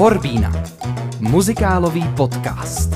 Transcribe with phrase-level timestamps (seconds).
[0.00, 0.52] Forbína.
[1.20, 2.90] Muzikálový podcast.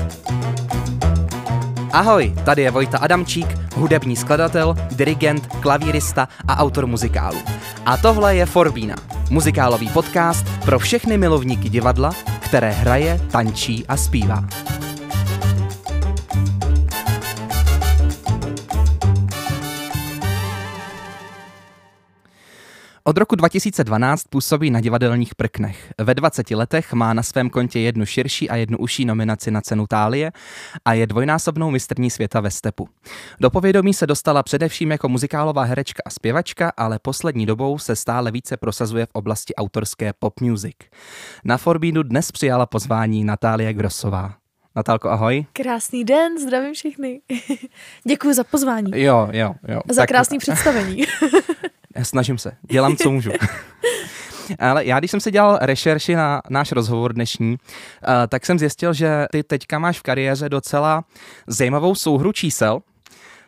[1.91, 7.37] Ahoj, tady je Vojta Adamčík, hudební skladatel, dirigent, klavírista a autor muzikálu.
[7.85, 8.95] A tohle je Forbína,
[9.29, 14.47] muzikálový podcast pro všechny milovníky divadla, které hraje, tančí a zpívá.
[23.07, 25.93] Od roku 2012 působí na divadelních prknech.
[26.01, 29.87] Ve 20 letech má na svém kontě jednu širší a jednu uší nominaci na cenu
[29.87, 30.31] Tálie
[30.85, 32.89] a je dvojnásobnou mistrní světa ve stepu.
[33.39, 38.31] Do povědomí se dostala především jako muzikálová herečka a zpěvačka, ale poslední dobou se stále
[38.31, 40.75] více prosazuje v oblasti autorské pop music.
[41.43, 44.33] Na Forbínu dnes přijala pozvání Natálie Grosová.
[44.75, 45.45] Natálko, ahoj.
[45.53, 47.21] Krásný den, zdravím všechny.
[48.07, 48.91] Děkuji za pozvání.
[48.95, 49.81] Jo, jo, jo.
[49.89, 50.09] Za tak...
[50.09, 51.03] krásný představení.
[52.03, 53.31] Snažím se, dělám, co můžu.
[54.59, 57.57] Ale já, když jsem se dělal rešerši na náš rozhovor dnešní,
[58.27, 61.03] tak jsem zjistil, že ty teďka máš v kariéře docela
[61.47, 62.81] zajímavou souhru čísel,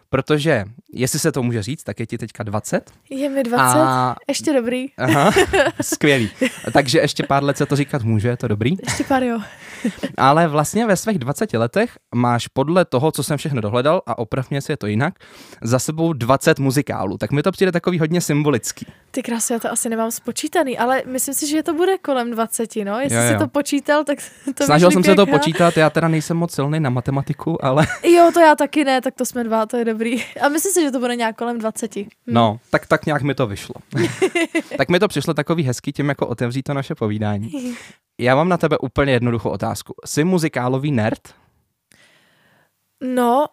[0.09, 2.91] protože, jestli se to může říct, tak je ti teďka 20.
[3.09, 4.15] Je mi 20, a...
[4.27, 4.85] ještě dobrý.
[4.97, 5.31] Aha,
[5.81, 6.29] skvělý.
[6.73, 8.75] Takže ještě pár let se to říkat může, je to dobrý?
[8.83, 9.39] Ještě pár jo.
[10.17, 14.61] Ale vlastně ve svých 20 letech máš podle toho, co jsem všechno dohledal, a opravně
[14.61, 15.13] si je to jinak,
[15.61, 17.17] za sebou 20 muzikálů.
[17.17, 18.85] Tak mi to přijde takový hodně symbolický.
[19.11, 22.75] Ty krásy, já to asi nemám spočítaný, ale myslím si, že to bude kolem 20,
[22.75, 22.99] no.
[22.99, 23.31] Jestli jo, jo.
[23.31, 24.17] si to počítal, tak
[24.55, 27.87] to Snažil jsem se to počítat, já teda nejsem moc silný na matematiku, ale...
[28.03, 30.23] Jo, to já taky ne, tak to jsme dva, to je dobrý.
[30.41, 31.95] A myslím si, že to bude nějak kolem 20.
[31.95, 32.07] Hm.
[32.27, 33.75] No, tak, tak nějak mi to vyšlo.
[34.77, 37.75] tak mi to přišlo takový hezký tím, jako otevřít to naše povídání.
[38.21, 39.93] Já mám na tebe úplně jednoduchou otázku.
[40.05, 41.33] Jsi muzikálový nerd?
[43.03, 43.45] No,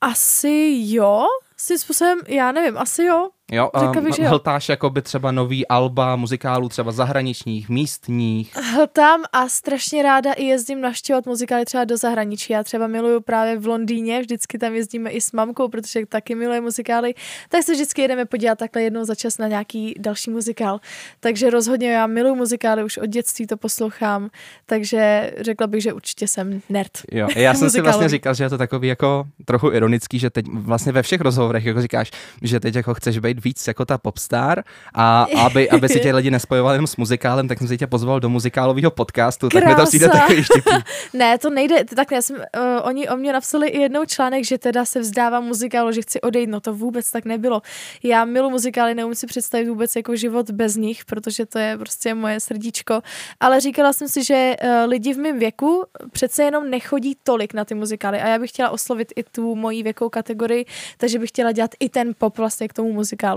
[0.00, 1.26] asi jo.
[1.56, 3.30] Svým způsobem, já nevím, asi jo.
[3.52, 4.28] Jo, Řekla bych, že jo.
[4.28, 8.56] hltáš jako by třeba nový alba muzikálů, třeba zahraničních, místních?
[8.56, 12.52] Hltám a strašně ráda i jezdím navštěvovat muzikály třeba do zahraničí.
[12.52, 16.60] Já třeba miluju právě v Londýně, vždycky tam jezdíme i s mamkou, protože taky miluje
[16.60, 17.14] muzikály,
[17.48, 20.80] tak se vždycky jedeme podívat takhle jednou za čas na nějaký další muzikál.
[21.20, 24.30] Takže rozhodně já miluju muzikály, už od dětství to poslouchám,
[24.66, 26.90] takže řekla bych, že určitě jsem nerd.
[27.12, 30.46] Jo, já jsem si vlastně říkal, že je to takový jako trochu ironický, že teď
[30.52, 32.10] vlastně ve všech rozhovorech jako říkáš,
[32.42, 34.64] že teď jako chceš být víc jako ta popstar
[34.94, 38.20] a aby, aby si tě lidi nespojovali jenom s muzikálem, tak jsem si tě pozval
[38.20, 39.66] do muzikálového podcastu, Krása.
[39.66, 40.70] tak mi to přijde takový štěpí.
[41.14, 42.42] ne, to nejde, tak já jsem, uh,
[42.82, 46.50] oni o mě napsali i jednou článek, že teda se vzdávám muzikálu, že chci odejít,
[46.50, 47.62] no to vůbec tak nebylo.
[48.02, 52.14] Já milu muzikály, neumím si představit vůbec jako život bez nich, protože to je prostě
[52.14, 53.02] moje srdíčko,
[53.40, 57.64] ale říkala jsem si, že uh, lidi v mém věku přece jenom nechodí tolik na
[57.64, 61.52] ty muzikály a já bych chtěla oslovit i tu moji věkovou kategorii, takže bych chtěla
[61.52, 63.29] dělat i ten pop vlastně k tomu muzikálu.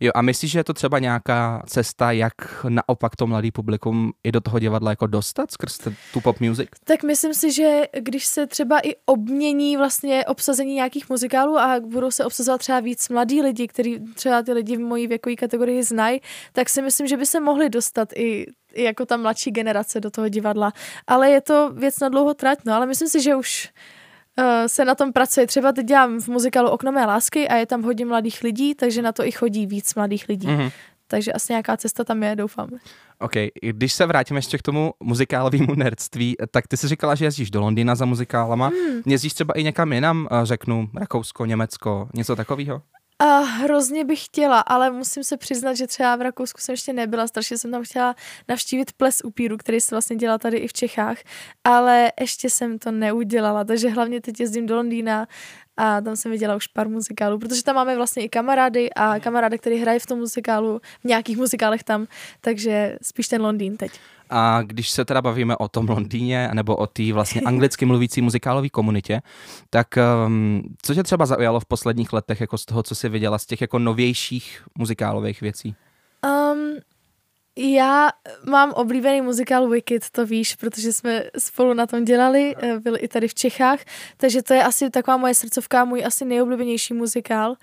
[0.00, 2.34] Jo, a myslíš, že je to třeba nějaká cesta, jak
[2.68, 5.78] naopak to mladý publikum i do toho divadla jako dostat skrz
[6.12, 6.68] tu pop music?
[6.84, 12.10] Tak myslím si, že když se třeba i obmění vlastně obsazení nějakých muzikálů a budou
[12.10, 16.20] se obsazovat třeba víc mladí lidi, kteří třeba ty lidi v mojí věkové kategorii znají,
[16.52, 18.46] tak si myslím, že by se mohli dostat i
[18.76, 20.72] jako ta mladší generace do toho divadla.
[21.06, 23.68] Ale je to věc na dlouho trať, no, ale myslím si, že už
[24.66, 25.46] se na tom pracuje.
[25.46, 29.02] Třeba teď dělám v muzikálu Okno mé lásky a je tam hodně mladých lidí, takže
[29.02, 30.48] na to i chodí víc mladých lidí.
[30.48, 30.70] Mm-hmm.
[31.06, 32.68] Takže asi nějaká cesta tam je, doufám.
[33.18, 33.32] OK,
[33.62, 37.60] když se vrátíme ještě k tomu muzikálovému nerdství, tak ty jsi říkala, že jezdíš do
[37.60, 38.68] Londýna za muzikálama.
[38.68, 39.02] Hmm.
[39.06, 42.82] Jezdíš třeba i někam jinam, eh, řeknu Rakousko, Německo, něco takového?
[43.20, 47.26] A hrozně bych chtěla, ale musím se přiznat, že třeba v Rakousku jsem ještě nebyla,
[47.26, 48.14] strašně jsem tam chtěla
[48.48, 51.18] navštívit ples upíru, který se vlastně dělá tady i v Čechách,
[51.64, 55.26] ale ještě jsem to neudělala, takže hlavně teď jezdím do Londýna
[55.78, 59.58] a tam jsem viděla už pár muzikálů, protože tam máme vlastně i kamarády a kamarády,
[59.58, 62.06] který hrají v tom muzikálu, v nějakých muzikálech tam,
[62.40, 63.92] takže spíš ten Londýn teď.
[64.30, 68.68] A když se teda bavíme o tom Londýně, nebo o té vlastně anglicky mluvící muzikálové
[68.68, 69.20] komunitě,
[69.70, 69.86] tak
[70.26, 73.46] um, co tě třeba zaujalo v posledních letech jako z toho, co jsi viděla, z
[73.46, 75.74] těch jako novějších muzikálových věcí?
[76.26, 76.76] Um,
[77.58, 78.10] já
[78.44, 83.08] mám oblíbený muzikál Wicked, to víš, protože jsme spolu na tom dělali, eh, byl i
[83.08, 83.80] tady v Čechách,
[84.16, 87.56] takže to je asi taková moje srdcovka, můj asi nejoblíbenější muzikál.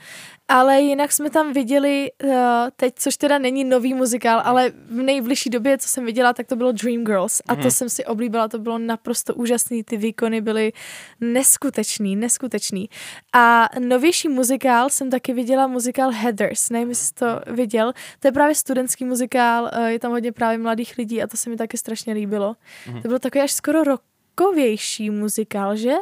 [0.48, 2.32] Ale jinak jsme tam viděli uh,
[2.76, 6.56] teď, což teda není nový muzikál, ale v nejbližší době, co jsem viděla, tak to
[6.56, 7.58] bylo Dreamgirls a mm.
[7.58, 7.72] to mhm.
[7.72, 10.74] jsem si oblíbila, to bylo naprosto úžasný, ty výkony byly
[11.22, 12.90] neskutečný, neskutečný.
[13.34, 18.56] A novější muzikál jsem taky viděla, muzikál Heathers, nevím, jestli to viděl, to je právě
[18.56, 22.14] studentský muzikál, uh, je tam hodně právě mladých lidí a to se mi taky strašně
[22.14, 22.56] líbilo.
[22.88, 23.02] Mm.
[23.02, 25.94] To bylo takový až skoro rokovější muzikál, že?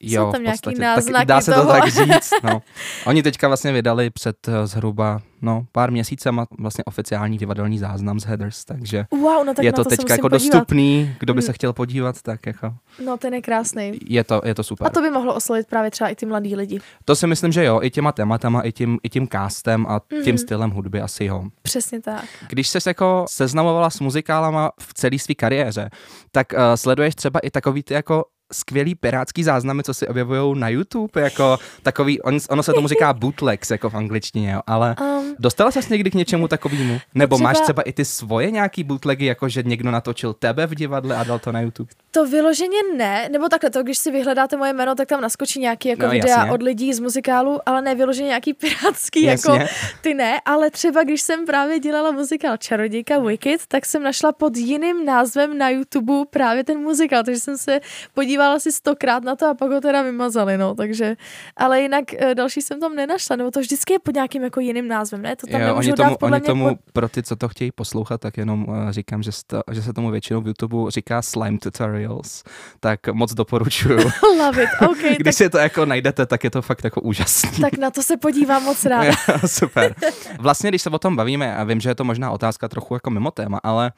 [0.00, 0.82] Jo, Jsou tam nějaký podstatě.
[0.82, 1.66] náznaky tak, dá se toho.
[1.66, 2.30] to tak říct.
[2.42, 2.62] No.
[3.06, 8.24] Oni teďka vlastně vydali před eh, zhruba no, pár měsícema vlastně oficiální divadelní záznam z
[8.24, 10.52] Heathers, takže Wow, no tak je to to se teďka jako podívat.
[10.52, 11.54] dostupný, kdo by se Mm.
[11.54, 12.74] chtěl podívat, tak jako
[13.04, 13.92] No ten je krásný.
[14.06, 14.86] je to, je to super.
[14.86, 16.80] A to by mohlo oslovit právě třeba i ty mladí lidi.
[17.04, 20.18] To si myslím, že jo, i těma tématama, i tím, i tím castem a tím
[20.34, 20.38] Mhm.
[20.38, 21.44] stylem hudby asi jo.
[21.62, 22.24] Přesně tak.
[22.48, 25.90] Když jsi jako seznamovala s muzikálama v celé své kariéře,
[26.32, 30.68] tak uh, sleduješ třeba i takový ty jako skvělý pirátský záznamy, co si objevují na
[30.68, 35.34] YouTube, jako takový, on, ono se tomu říká bootlegs, jako v angličtině, jo, ale Um,
[35.38, 37.00] dostala ses někdy k něčemu takovému?
[37.14, 40.74] Nebo Třeba- máš třeba i ty svoje nějaký bootlegy, jako že někdo natočil tebe v
[40.74, 41.90] divadle a dal to na YouTube?
[42.14, 45.88] To vyloženě ne, nebo takhle to, když si vyhledáte moje jméno, tak tam naskočí nějaký
[45.88, 46.52] jako No, videa jasně.
[46.52, 49.52] od lidí z muzikálu, ale ne vyloženě nějaký pirátský, Jasně.
[49.52, 49.66] jako
[50.00, 54.56] ty ne, ale třeba když jsem právě dělala muzikál Čarodějka Wicked, tak jsem našla pod
[54.56, 57.80] jiným názvem na YouTube právě ten muzikál, takže jsem se
[58.14, 61.16] podívala si stokrát na to a pak ho teda vymazali, no, takže,
[61.56, 64.88] ale jinak eh, další jsem tam nenašla, nebo to vždycky je pod nějakým jako jiným
[64.88, 66.78] názvem, ne, to tam Jo, nemůžu oni dát tomu, podle oni tomu pod...
[66.92, 70.10] pro ty, co to chtějí poslouchat, tak jenom uh, říkám, že, sta, že se tomu
[70.10, 71.58] většinou v YouTube říká slime
[72.04, 72.44] tutorials,
[72.80, 73.98] tak moc doporučuju.
[74.38, 77.60] Love it, OK, Když tak, si to jako najdete, tak je to fakt jako úžasný.
[77.60, 79.12] tak na to se podívám moc ráda.
[79.46, 79.94] Super.
[80.38, 83.10] Vlastně, když se o tom bavíme, a vím, že je to možná otázka trochu jako
[83.10, 83.92] mimo téma, ale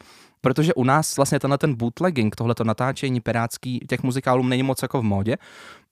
[0.46, 5.00] protože u nás vlastně tenhle ten bootlegging, tohleto natáčení pirátský těch muzikálů není moc jako
[5.00, 5.36] v módě,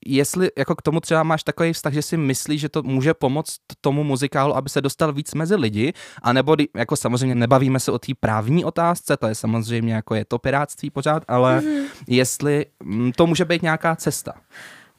[0.06, 3.56] jestli jako k tomu třeba máš takový vztah, že si myslíš, že to může pomoct
[3.80, 5.92] tomu muzikálu, aby se dostal víc mezi lidi,
[6.22, 10.38] anebo jako samozřejmě nebavíme se o té právní otázce, to je samozřejmě jako je to
[10.38, 11.66] piráctví pořád, ale Mhm.
[11.66, 11.86] mm-hmm.
[12.06, 14.32] jestli mm, to může být nějaká cesta.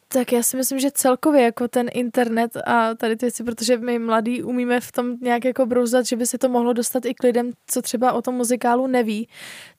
[0.08, 4.00] Tak já si myslím, že celkově jako ten internet a tady ty věci, protože my
[4.00, 7.24] mladí umíme v tom nějak jako brouzat, že by se to mohlo dostat i k
[7.24, 9.28] lidem, co třeba o tom muzikálu neví.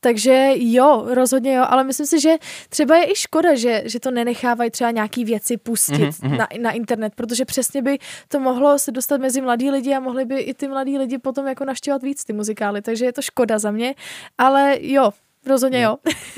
[0.01, 2.35] Takže jo, rozhodně jo, ale myslím si, že
[2.69, 6.29] třeba je i škoda, že, že to nenechávají třeba nějaký věci pustit Mhm, mm-hmm.
[6.29, 6.37] mhm.
[6.37, 7.99] na, na internet, protože přesně by
[8.29, 11.47] to mohlo se dostat mezi mladí lidi a mohli by i ty mladí lidi potom
[11.47, 13.95] jako naštěvat víc ty muzikály, takže je to škoda za mě,
[14.39, 15.11] ale jo,
[15.47, 15.97] rozhodně jo.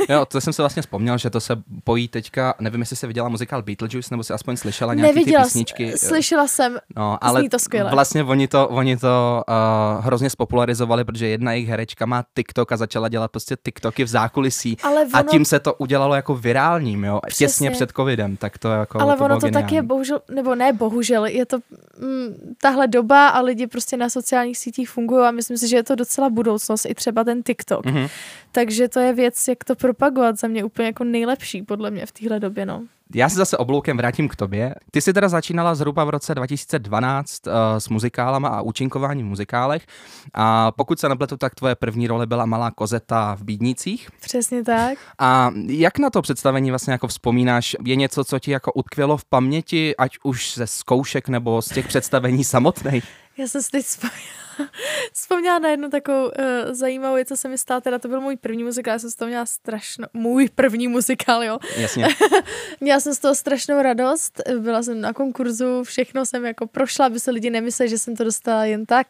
[0.09, 3.29] Jo, to jsem se vlastně vzpomněl, že to se pojí teďka, nevím, jestli jsi viděla
[3.29, 5.93] muzikál Beetlejuice, nebo si aspoň slyšela nějaký Neviděla, ty písničky.
[5.93, 7.91] s- slyšela jsem, No, ale Zní to skvěle.
[7.91, 12.77] vlastně oni to, oni to uh, hrozně spopularizovali, protože jedna jejich herečka má TikTok a
[12.77, 14.77] začala dělat prostě TikToky v zákulisí.
[14.83, 17.47] ale A ono tím se to udělalo jako virálním, jo, Přesně.
[17.47, 20.73] těsně před covidem, tak to jako Ale to ono to tak je, bohužel, nebo ne
[20.73, 21.59] bohužel, je to
[22.01, 25.83] mm, tahle doba a lidi prostě na sociálních sítích fungují a myslím si, že je
[25.83, 27.87] to docela budoucnost, i třeba ten TikTok.
[27.87, 28.07] Mhm.
[28.53, 32.13] Takže to je věc, jak to propagovat za mě úplně jako nejlepší, podle mě v
[32.13, 32.83] téhle době, no.
[33.15, 34.75] Já se zase obloukem vrátím k tobě.
[34.91, 39.87] Ty jsi teda začínala zhruba v roce 2012 uh, s muzikálama a účinkováním v muzikálech.
[40.35, 44.09] A pokud se nepletu, tak tvoje první role byla Malá kozeta v Bídnicích.
[44.21, 44.99] Přesně tak.
[45.19, 47.77] A jak na to představení vlastně jako vzpomínáš?
[47.85, 51.89] Je něco, co ti jako utkvělo v paměti, ať už ze zkoušek nebo z těch
[51.89, 53.05] představení samotných?
[53.39, 54.21] Já jsem si teď vzpomněla,
[55.13, 56.33] vzpomněla na jednu takovou uh,
[56.71, 59.15] zajímavou věc, co se mi stala, teda to byl můj první muzikál, já jsem z
[59.15, 61.59] toho měla strašnou, můj první muzikál, jo.
[61.77, 62.07] Jasně.
[62.81, 67.21] Měla jsem z toho strašnou radost, byla jsem na konkurzu, všechno jsem jako prošla, aby
[67.21, 69.07] se lidi nemysleli, že jsem to dostala jen tak.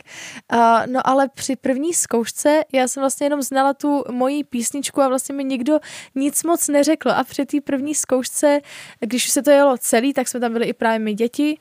[0.52, 5.08] Uh, no ale při první zkoušce já jsem vlastně jenom znala tu moji písničku a
[5.08, 5.78] vlastně mi nikdo
[6.14, 8.60] nic moc neřekl a při té první zkoušce,
[9.00, 11.58] když už se to jelo celý, tak jsme tam byli i právě my děti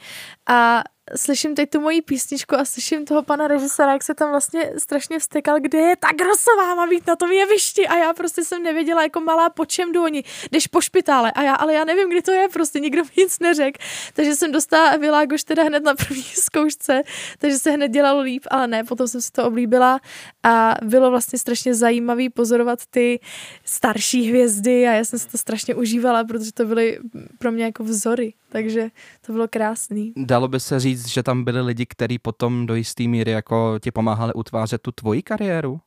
[0.48, 0.84] a
[1.16, 5.20] slyším teď tu moji písničku a slyším toho pana režiséra, jak se tam vlastně strašně
[5.20, 7.88] vstekal, kde je ta Grosová, má být na tom jevišti.
[7.88, 10.04] A já prostě jsem nevěděla jako malá, po čem jdu.
[10.04, 11.32] Oni, jdeš po špitále.
[11.32, 13.80] A já, ale já nevím, kdy to je, prostě nikdo mi nic neřekl,
[14.14, 17.02] takže jsem dostala Világoš teda hned na první zkoušce,
[17.38, 20.00] takže se hned dělalo líp, ale ne, potom jsem si to oblíbila.
[20.44, 23.20] A bylo vlastně strašně zajímavý pozorovat ty
[23.66, 27.00] starší hvězdy a já jsem si to strašně užívala, protože to byly
[27.40, 28.90] pro mě jako vzory, takže
[29.26, 30.14] to bylo krásný.
[30.18, 33.92] Dalo by se říct, že tam byli lidi, kteří potom do jisté míry jako ti
[33.92, 35.80] pomáhali utvářet tu tvoji kariéru?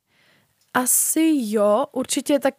[0.75, 2.55] Asi jo, určitě, tak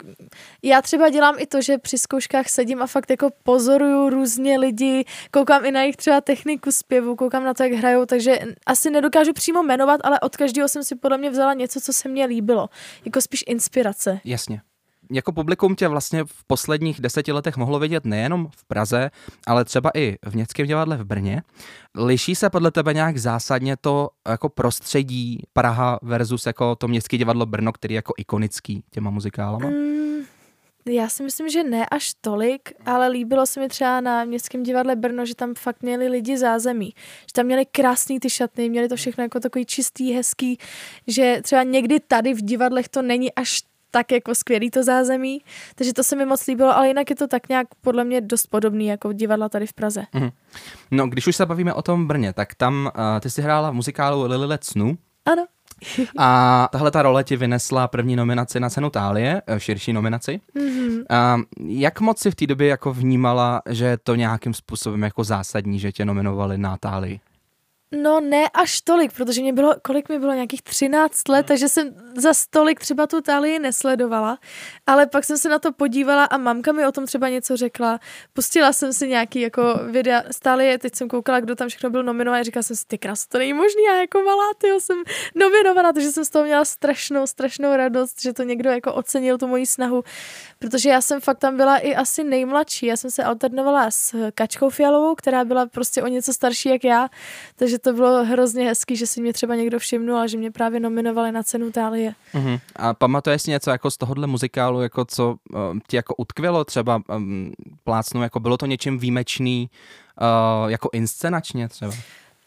[0.63, 5.05] já třeba dělám i to, že při zkouškách sedím a fakt jako pozoruju různě lidi,
[5.31, 9.33] koukám i na jejich třeba techniku zpěvu, koukám na to, jak hrajou, takže asi nedokážu
[9.33, 12.69] přímo jmenovat, ale od každého jsem si podle mě vzala něco, co se mně líbilo,
[13.05, 14.19] jako spíš inspirace.
[14.23, 14.61] Jasně.
[15.13, 19.11] Jako publikum tě vlastně v posledních deseti letech mohlo vidět nejenom v Praze,
[19.47, 21.41] ale třeba i v Městském divadle v Brně.
[21.97, 27.45] Liší se podle tebe nějak zásadně to jako prostředí Praha versus jako to Městské divadlo
[27.45, 29.69] Brno, který je jako ikonický těma muzikálama?
[29.69, 30.21] Mm,
[30.85, 34.95] já si myslím, že ne až tolik, ale líbilo se mi třeba na Městském divadle
[34.95, 36.93] Brno, že tam fakt měli lidi zázemí.
[37.21, 40.57] Že tam měli krásný ty šatny, měli to všechno jako takový čistý, hezký,
[41.07, 45.41] že třeba někdy tady v divadlech to není až tak jako skvělý to zázemí,
[45.75, 48.47] takže to se mi moc líbilo, ale jinak je to tak nějak podle mě dost
[48.47, 50.03] podobný jako divadla tady v Praze.
[50.13, 50.29] Mm.
[50.91, 53.73] No, když už se bavíme o tom Brně, tak tam uh, ty jsi hrála v
[53.73, 54.97] muzikálu Lily Let Snu.
[55.25, 55.45] Ano.
[56.17, 60.41] A tahle ta role ti vynesla první nominaci na cenu Tálie, eh, širší nominaci.
[60.55, 61.03] Mm-hmm.
[61.09, 65.23] A jak moc si v té době jako vnímala, že je to nějakým způsobem jako
[65.23, 67.19] zásadní, že tě nominovali na Tálii?
[67.95, 71.47] No ne až tolik, protože mě bylo, kolik mi bylo, nějakých 13 let, hmm.
[71.47, 74.37] takže jsem za stolik třeba tu Talii nesledovala,
[74.87, 77.99] ale pak jsem se na to podívala a mamka mi o tom třeba něco řekla.
[78.33, 82.03] Pustila jsem si nějaký jako videa stále je, teď jsem koukala, kdo tam všechno byl
[82.03, 85.03] nominovaný, říkala jsem si, ty krás, to není možný, já jako malá, ty jsem
[85.35, 89.47] nominovaná, takže jsem z toho měla strašnou, strašnou radost, že to někdo jako ocenil tu
[89.47, 90.03] moji snahu,
[90.59, 94.69] protože já jsem fakt tam byla i asi nejmladší, já jsem se alternovala s Kačkou
[94.69, 97.09] Fialovou, která byla prostě o něco starší jak já,
[97.55, 100.79] takže to bylo hrozně hezký, že si mě třeba někdo všimnul a že mě právě
[100.79, 102.13] nominovali na cenu Tálie.
[102.33, 102.59] Uh-huh.
[102.75, 107.01] A pamatuješ si něco jako z tohohle muzikálu, jako co uh, ti jako utkvělo třeba
[107.15, 109.69] um, plácnu, jako bylo to něčím výjimečný,
[110.21, 111.93] uh, jako inscenačně třeba?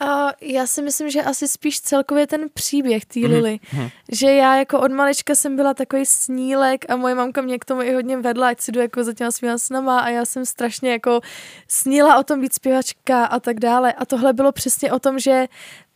[0.02, 3.60] Uh, já si myslím, že asi spíš celkově ten příběh té mhm, Lily.
[3.62, 3.90] Mm-hmm.
[4.12, 7.82] Že já jako od malička jsem byla takový snílek a moje mamka mě k tomu
[7.82, 10.90] i hodně vedla, ať si jdu jako za těma svýma snama a já jsem strašně
[10.90, 11.20] jako
[11.68, 13.92] sníla o tom být zpěvačka a tak dále.
[13.92, 15.46] A tohle bylo přesně o tom, že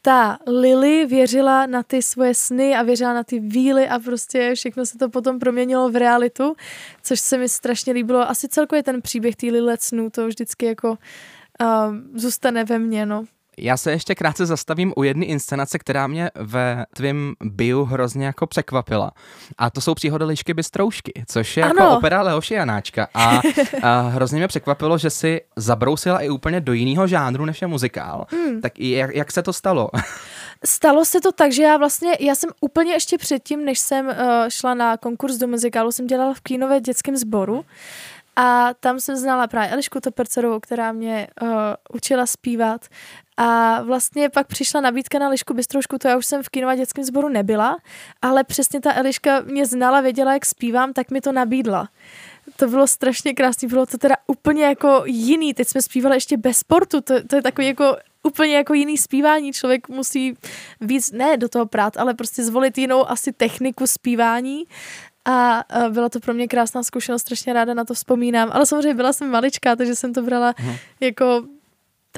[0.03, 4.87] ta Lily věřila na ty svoje sny a věřila na ty víly a prostě všechno
[4.87, 6.55] se to potom proměnilo v realitu,
[7.03, 8.31] což se mi strašně líbilo.
[8.31, 10.97] Asi celkově ten příběh té Lily snů, to vždycky jako uh,
[12.15, 13.25] zůstane ve mně, no.
[13.61, 18.47] Já se ještě krátce zastavím u jedné inscenace, která mě ve tvém bio hrozně jako
[18.47, 19.13] překvapila.
[19.59, 21.87] A to jsou příhody Lišky Bystroušky, což je jako ano.
[21.87, 23.09] jako opera Leoše Janáčka.
[23.15, 23.41] A,
[23.83, 28.27] a hrozně mě překvapilo, že si zabrousila i úplně do jiného žánru, než je muzikál.
[28.31, 28.61] Hmm.
[28.61, 29.91] Tak jak, jak se to stalo?
[30.65, 34.15] Stalo se to tak, že já vlastně, já jsem úplně ještě předtím, než jsem uh,
[34.49, 37.65] šla na konkurs do muzikálu, jsem dělala v Klínové dětském sboru.
[38.37, 41.49] A tam jsem znala právě Elišku Topercerovou, která mě uh,
[41.95, 42.87] učila zpívat.
[43.41, 47.05] A vlastně pak přišla nabídka na Lišku Bystroušku, to já už jsem v kinova dětském
[47.05, 47.77] sboru nebyla,
[48.23, 51.89] ale přesně ta Eliška mě znala, věděla, jak zpívám, tak mi to nabídla.
[52.57, 56.59] To bylo strašně krásné, bylo to teda úplně jako jiný, teď jsme zpívali ještě bez
[56.59, 60.35] sportu, to, to je takový jako úplně jako jiný zpívání, člověk musí
[60.81, 64.65] víc, ne do toho prát, ale prostě zvolit jinou asi techniku zpívání
[65.25, 69.13] a byla to pro mě krásná zkušenost, strašně ráda na to vzpomínám, ale samozřejmě byla
[69.13, 70.77] jsem maličká, takže jsem to brala uh-huh.
[71.01, 71.43] jako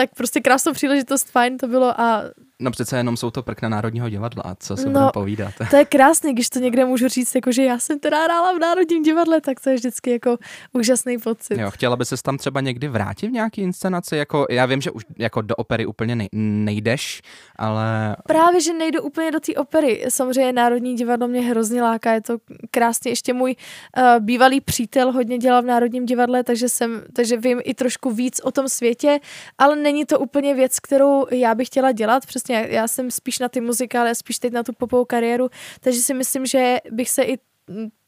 [0.00, 2.23] tak prostě krásnou příležitost, fajn to bylo a
[2.60, 5.54] No přece jenom jsou to prkna Národního divadla, co se no, budeme povídat.
[5.70, 8.58] To je krásný, když to někde můžu říct, jako že já jsem teda hrála v
[8.58, 10.36] Národním divadle, tak to je vždycky jako
[10.72, 11.58] úžasný pocit.
[11.58, 14.16] Jo, chtěla by se tam třeba někdy vrátit v nějaký inscenaci?
[14.16, 17.22] Jako, já vím, že už jako do opery úplně nej, nejdeš,
[17.56, 18.16] ale...
[18.26, 20.04] Právě, že nejdu úplně do té opery.
[20.08, 22.38] Samozřejmě Národní divadlo mě hrozně láká, je to
[22.70, 23.10] krásně.
[23.10, 23.56] Ještě můj
[23.96, 28.40] uh, bývalý přítel hodně dělal v Národním divadle, takže, jsem, takže vím i trošku víc
[28.44, 29.20] o tom světě,
[29.58, 33.38] ale není to úplně věc, kterou já bych chtěla dělat, přesně přesně, já jsem spíš
[33.38, 37.23] na ty muzikály, spíš teď na tu popovou kariéru, takže si myslím, že bych se
[37.23, 37.38] i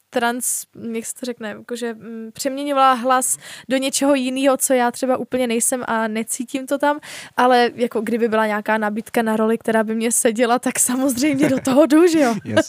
[0.09, 3.37] trans, jak se to řekne, jakože mm, přeměňovala hlas
[3.69, 6.99] do něčeho jiného, co já třeba úplně nejsem a necítím to tam,
[7.37, 11.59] ale jako kdyby byla nějaká nabídka na roli, která by mě seděla, tak samozřejmě do
[11.59, 12.35] toho jdu, že jo?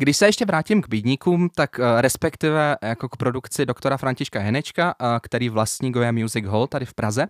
[0.00, 4.94] Když se ještě vrátím k bídníkům, tak uh, respektive jako k produkci doktora Františka Henečka,
[5.00, 7.26] uh, který vlastní Goya Music Hall tady v Praze,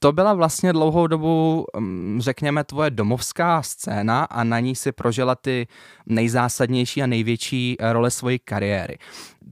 [0.00, 5.34] to byla vlastně dlouhou dobu, um, řekněme, tvoje domovská scéna a na ní si prožila
[5.34, 5.66] ty
[6.06, 8.98] nejzásadnější a největší eh, role svojí kariéry.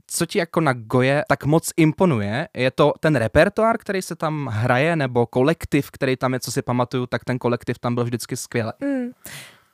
[0.07, 2.47] Co ti jako na Goje tak moc imponuje?
[2.53, 6.61] Je to ten repertoár, který se tam hraje, nebo kolektiv, který tam je, co si
[6.61, 8.71] pamatuju, tak ten kolektiv tam byl vždycky skvělý.
[8.83, 9.11] Mm.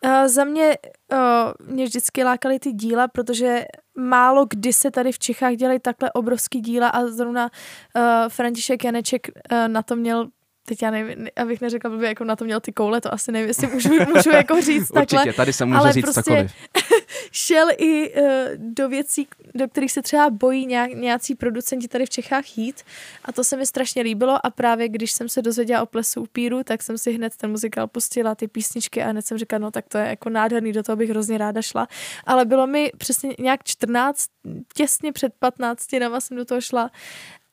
[0.05, 0.77] Uh, za mě
[1.11, 1.19] uh,
[1.67, 3.65] mě vždycky lákaly ty díla, protože
[3.97, 7.49] málo kdy se tady v Čechách dělají takhle obrovský díla a zrovna
[7.95, 10.27] uh, František Janeček uh, na to měl
[10.67, 13.47] teď já nevím, abych neřekla blbě, jako na to měl ty koule, to asi nevím,
[13.47, 15.19] jestli můžu, můžu jako říct takhle.
[15.19, 16.51] Určitě, tady se může ale říct prostě cokoliv.
[17.31, 22.09] šel i uh, do věcí, do kterých se třeba bojí nějak, nějací producenti tady v
[22.09, 22.81] Čechách jít.
[23.25, 26.63] A to se mi strašně líbilo a právě když jsem se dozvěděla o plesu upíru,
[26.63, 29.85] tak jsem si hned ten muzikál pustila, ty písničky a hned jsem říkala, no tak
[29.87, 31.87] to je jako nádherný, do toho bych hrozně ráda šla,
[32.25, 34.29] ale bylo mi přesně nějak 14,
[34.73, 36.91] těsně před 15 nama jsem do toho šla.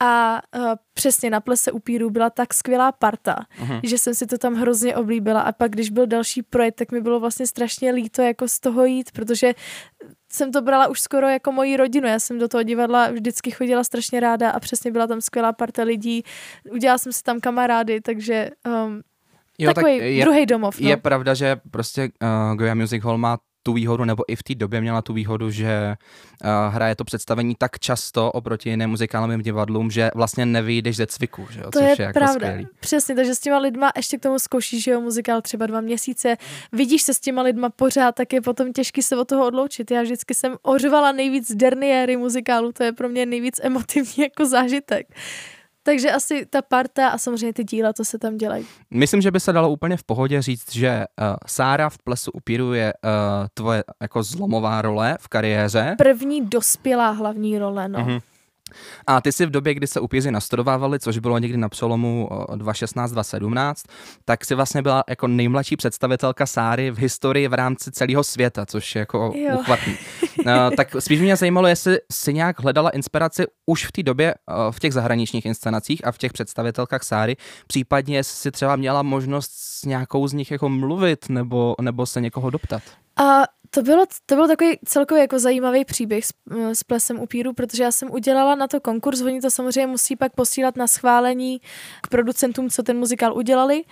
[0.00, 3.80] A uh, přesně na plese upíru byla tak skvělá parta, uh-huh.
[3.84, 5.40] že jsem si to tam hrozně oblíbila.
[5.40, 8.84] A pak, když byl další projekt, tak mi bylo vlastně strašně líto jako z toho
[8.84, 9.53] jít, protože
[10.32, 12.08] jsem to brala už skoro jako moji rodinu.
[12.08, 15.82] Já jsem do toho divadla vždycky chodila strašně ráda a přesně byla tam skvělá parta
[15.82, 16.22] lidí.
[16.72, 19.02] Udělala jsem si tam kamarády, takže um,
[19.58, 20.80] jo, takový tak je, druhý domov.
[20.80, 20.88] No.
[20.88, 24.54] Je pravda, že prostě uh, Goya Music Hall má tu výhodu, nebo i v té
[24.54, 25.96] době měla tu výhodu, že
[26.44, 31.46] uh, hraje to představení tak často oproti jiným muzikálním divadlům, že vlastně nevyjdeš ze cviku,
[31.50, 31.70] že jo?
[31.70, 32.34] To což je, je jako pravda.
[32.34, 32.66] skvělý.
[32.80, 36.36] Přesně, takže s těma lidma ještě k tomu zkoušíš, že jo, muzikál třeba dva měsíce,
[36.72, 39.90] vidíš se s těma lidma pořád, tak je potom těžký se od toho odloučit.
[39.90, 45.06] Já vždycky jsem ořvala nejvíc derniéry muzikálu, to je pro mě nejvíc emotivní jako zážitek.
[45.86, 48.66] Takže asi ta parta a samozřejmě ty díla, co se tam dělají.
[48.90, 52.74] Myslím, že by se dalo úplně v pohodě říct, že uh, Sára v plesu upíru
[52.74, 53.10] je uh,
[53.54, 55.94] tvoje jako zlomová role v kariéře.
[55.98, 57.98] První dospělá hlavní role, no.
[57.98, 58.18] Mhm.
[59.06, 62.56] A ty si v době, kdy se upíři nastudovávali, což bylo někdy na přelomu o,
[62.56, 63.74] 2016-2017,
[64.24, 68.94] tak si vlastně byla jako nejmladší představitelka Sáry v historii v rámci celého světa, což
[68.94, 69.58] je jako Jo.
[69.60, 69.96] uchvatný.
[70.46, 74.34] No, tak spíš mě zajímalo, jestli si nějak hledala inspiraci už v té době
[74.70, 79.50] v těch zahraničních inscenacích a v těch představitelkách Sáry, případně jestli si třeba měla možnost
[79.54, 82.82] s nějakou z nich jako mluvit nebo, nebo se někoho doptat.
[83.16, 83.42] A
[83.74, 86.32] to bylo, to byl takový celkově jako zajímavý příběh s,
[86.72, 90.34] s plesem upíru, protože já jsem udělala na to konkurs, oni to samozřejmě musí pak
[90.34, 91.60] posílat na schválení
[92.02, 93.84] k producentům, co ten muzikál udělali.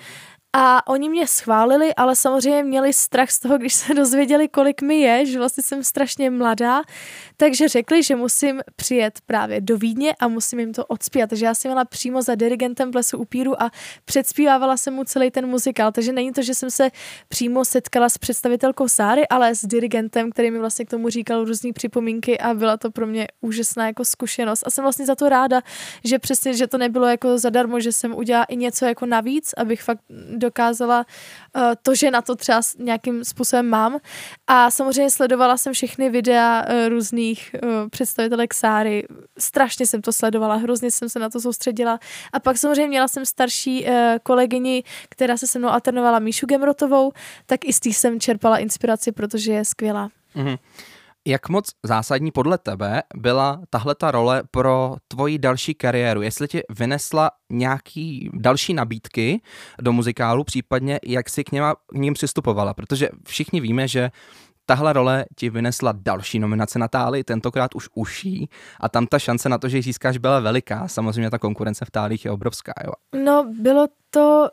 [0.56, 5.00] A oni mě schválili, ale samozřejmě měli strach z toho, když se dozvěděli, kolik mi
[5.00, 6.82] je, že vlastně jsem strašně mladá,
[7.36, 11.30] takže řekli, že musím přijet právě do Vídně a musím jim to odspívat.
[11.30, 13.70] Takže já jsem měla přímo za dirigentem plesu upíru a
[14.04, 15.92] předspívávala jsem mu celý ten muzikál.
[15.92, 16.90] Takže není to, že jsem se
[17.28, 21.72] přímo setkala s představitelkou Sáry, ale s dirigentem, který mi vlastně k tomu říkal různé
[21.72, 24.62] připomínky a byla to pro mě úžasná jako zkušenost.
[24.66, 25.60] A jsem vlastně za to ráda,
[26.04, 29.82] že přesně, že to nebylo jako zadarmo, že jsem udělala i něco jako navíc, abych
[29.82, 30.00] fakt
[30.42, 31.06] dokázala
[31.56, 33.98] uh, to, že na to třeba nějakým způsobem mám.
[34.46, 39.06] A samozřejmě sledovala jsem všechny videa uh, různých uh, představitelek Sáry.
[39.38, 41.98] Strašně jsem to sledovala, hrozně jsem se na to soustředila.
[42.32, 43.90] A pak samozřejmě měla jsem starší uh,
[44.22, 47.12] kolegyni, která se se mnou alternovala Míšu Gemrotovou,
[47.46, 50.08] tak i z jsem čerpala inspiraci, protože je skvělá.
[50.34, 50.56] Mhm.
[51.26, 56.22] Jak moc zásadní podle tebe byla tahle ta role pro tvoji další kariéru?
[56.22, 59.40] Jestli ti vynesla nějaký další nabídky
[59.80, 62.74] do muzikálu, případně jak si k, něma, k ním přistupovala?
[62.74, 64.10] Protože všichni víme, že
[64.66, 68.48] tahle role ti vynesla další nominace na Táli, tentokrát už uší
[68.80, 70.88] a tam ta šance na to, že ji získáš, byla veliká.
[70.88, 72.72] Samozřejmě ta konkurence v Tálích je obrovská.
[72.84, 72.92] Jo.
[73.24, 74.48] No, bylo to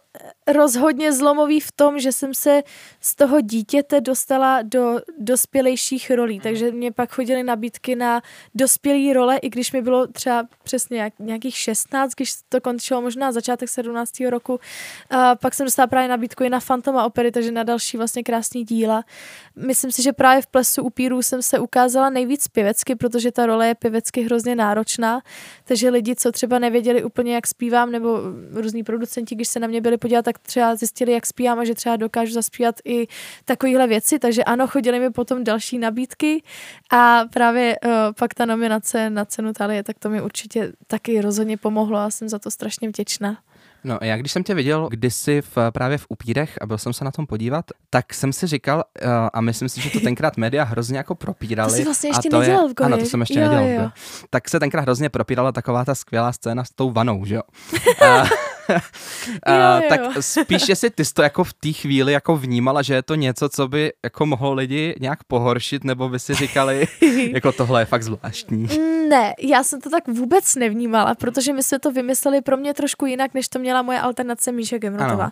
[0.48, 2.64] rozhodně zlomový v tom, že jsem se
[3.02, 8.22] z toho dítěte dostala do dospělejších rolí, takže mě pak chodily nabídky na
[8.56, 13.32] dospělé role, i když mi bylo třeba přesně jak- nějakých 16, když to končilo možná
[13.32, 14.30] začátek 17.
[14.30, 14.60] roku.
[15.10, 18.64] A pak jsem dostala právě nabídku i na Fantoma opery, takže na další vlastně krásný
[18.64, 19.04] díla.
[19.56, 23.68] Myslím si, že právě v plesu upírů jsem se ukázala nejvíc pěvecky, protože ta role
[23.68, 25.22] je pěvecky hrozně náročná,
[25.64, 28.20] takže lidi, co třeba nevěděli úplně, jak zpívám, nebo
[28.52, 31.76] různí producenti, když se na mě byli podívat, tak třeba zjistili, jak zpívám a že
[31.76, 33.08] třeba dokážu zaspívat i
[33.46, 36.44] takovéhle věci, takže ano, chodili mi potom další nabídky
[36.92, 41.58] a právě uh, pak ta nominace na cenu Talie, tak to mi určitě taky rozhodně
[41.58, 43.38] pomohlo a jsem za to strašně vděčná.
[43.84, 47.06] No, já když jsem tě viděl kdysi v, právě v Upírech a byl jsem se
[47.06, 50.64] na tom podívat, tak jsem si říkal, uh, a myslím si, že to tenkrát média
[50.64, 51.72] hrozně jako propírali.
[51.72, 52.86] To jsi vlastně ještě a to nedělal je, v Goji.
[52.86, 53.84] Ano, to jsem ještě Jo, nedělal.
[53.84, 53.90] Jo.
[54.30, 57.42] Tak se tenkrát hrozně propírala taková ta skvělá scéna s tou vanou, že jo?
[58.06, 58.24] A,
[59.44, 59.90] a, Jo, jo.
[59.90, 63.16] tak spíš jestli ty jsi to jako v té chvíli jako vnímala, že je to
[63.16, 66.88] něco, co by jako mohlo lidi nějak pohoršit, nebo by si říkali,
[67.34, 68.68] jako tohle je fakt zvláštní.
[69.10, 73.06] Ne, já jsem to tak vůbec nevnímala, protože my jsme to vymysleli pro mě trošku
[73.06, 75.24] jinak, než to měla moje alternace Míša Gemrotová.
[75.24, 75.32] Ano.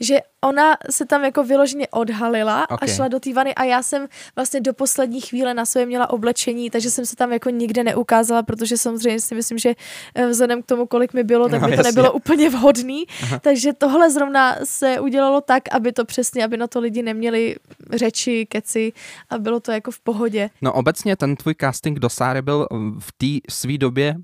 [0.00, 2.88] Že ona se tam jako vyloženě odhalila a Ok.
[2.88, 6.70] šla do té vany a já jsem vlastně do poslední chvíle na sobě měla oblečení,
[6.70, 9.74] takže jsem se tam jako nikde neukázala, protože samozřejmě si myslím, že
[10.14, 11.88] eh, vzhledem k tomu, kolik mi bylo, tak No, by to jasně.
[11.92, 13.04] nebylo úplně vhodný.
[13.40, 17.56] Takže tohle zrovna se udělalo tak, aby to přesně, aby na to lidi neměli
[17.92, 18.92] řeči, keci
[19.30, 20.50] a bylo to jako v pohodě.
[20.62, 24.14] No obecně ten tvůj casting do Sáry byl mm, v té své době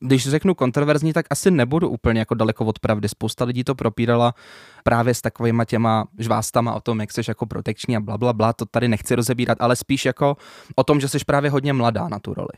[0.00, 3.08] když řeknu kontroverzní, tak asi nebudu úplně jako daleko od pravdy.
[3.08, 4.34] Spousta lidí to propírala
[4.86, 8.52] právě s takovýma těma žvástama o tom, jak jsi jako protekční a bla, bla, bla.
[8.52, 10.36] To tady nechci rozebírat, ale spíš jako
[10.74, 12.54] o tom, že jsi právě hodně mladá na tu roli.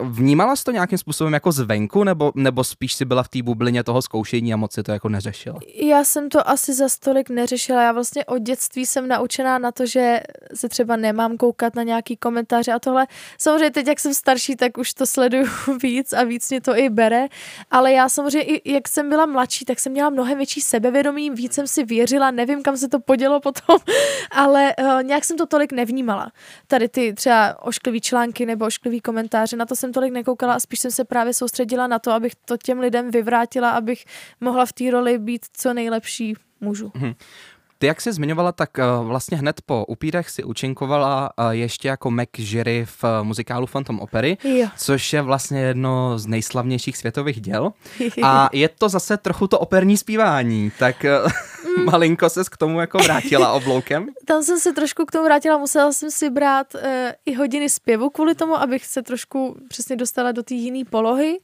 [0.00, 3.84] Vnímala jsi to nějakým způsobem jako zvenku, nebo, nebo spíš si byla v té bublině
[3.84, 5.58] toho zkoušení a moc si to jako neřešila?
[5.82, 7.82] Já jsem to asi za stolik neřešila.
[7.82, 10.20] Já vlastně od dětství jsem naučená na to, že
[10.54, 13.06] se třeba nemám koukat na nějaký komentáře a tohle.
[13.38, 15.46] Samozřejmě teď, jak jsem starší, tak už to sleduju
[15.82, 17.26] víc a víc mě to i bere.
[17.70, 21.69] Ale já samozřejmě, jak jsem byla mladší, tak jsem měla mnohem větší sebevědomí, víc jsem
[21.70, 23.78] si věřila, nevím, kam se to podělo potom,
[24.30, 26.32] ale uh, nějak jsem to tolik nevnímala.
[26.66, 30.80] Tady ty třeba ošklivý články nebo ošklivý komentáře, na to jsem tolik nekoukala a spíš
[30.80, 34.04] jsem se právě soustředila na to, abych to těm lidem vyvrátila, abych
[34.40, 36.92] mohla v té roli být co nejlepší můžu.
[37.80, 42.10] Ty, jak jsi zmiňovala, tak uh, vlastně hned po Upírech si účinkovala uh, ještě jako
[42.10, 44.68] Mac Jerry v uh, muzikálu Phantom Opery, Jo.
[44.76, 47.72] což je vlastně jedno z nejslavnějších světových děl.
[48.22, 52.98] A je to zase trochu to operní zpívání, tak uh, malinko ses k tomu jako
[52.98, 54.06] vrátila obloukem.
[54.24, 56.80] Tam jsem se trošku k tomu vrátila, musela jsem si brát uh,
[57.26, 61.38] i hodiny zpěvu kvůli tomu, abych se trošku přesně dostala do té jiné polohy,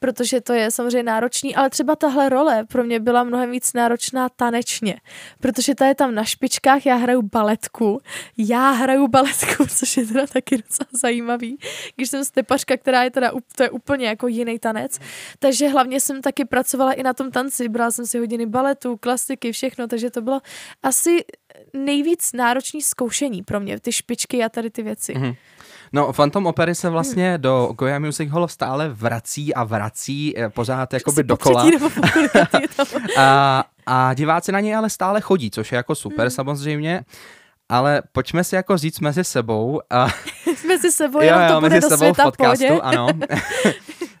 [0.00, 4.28] protože to je samozřejmě náročný, ale třeba tahle role pro mě byla mnohem víc náročná
[4.28, 5.00] tanečně,
[5.40, 8.00] protože ta je tam na špičkách, já hraju baletku,
[8.38, 11.58] já hraju baletku, což je teda taky docela zajímavý,
[11.96, 14.98] když jsem stepařka, která je teda, to je úplně jako jiný tanec,
[15.38, 19.52] takže hlavně jsem taky pracovala i na tom tanci, brala jsem si hodiny baletu, klasiky,
[19.52, 20.40] všechno, takže to bylo
[20.82, 21.24] asi
[21.74, 25.14] nejvíc náročný zkoušení pro mě, ty špičky a tady ty věci.
[25.14, 25.34] Mhm.
[25.92, 30.92] No, Phantom Opery se vlastně do Goya Music Hall stále vrací a vrací eh, pořád
[30.92, 31.64] jakoby dokola.
[33.18, 36.30] A, a diváci na něj ale stále chodí, což je jako super Hmm.
[36.30, 37.04] samozřejmě.
[37.68, 39.80] Ale pojďme si jako říct mezi sebou.
[39.90, 40.06] A,
[40.68, 42.80] Mezi sebou, jo, to bude do světa, v podcastu, pohodě.
[42.82, 43.08] ano.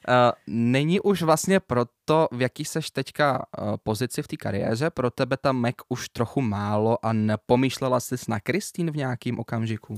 [0.08, 5.10] A Není už vlastně proto, v jaký seš teďka eh, pozici v té kariéře, pro
[5.10, 9.96] tebe ta Mac už trochu málo a nepomýšlela jsi na Kristýn v nějakým okamžiku?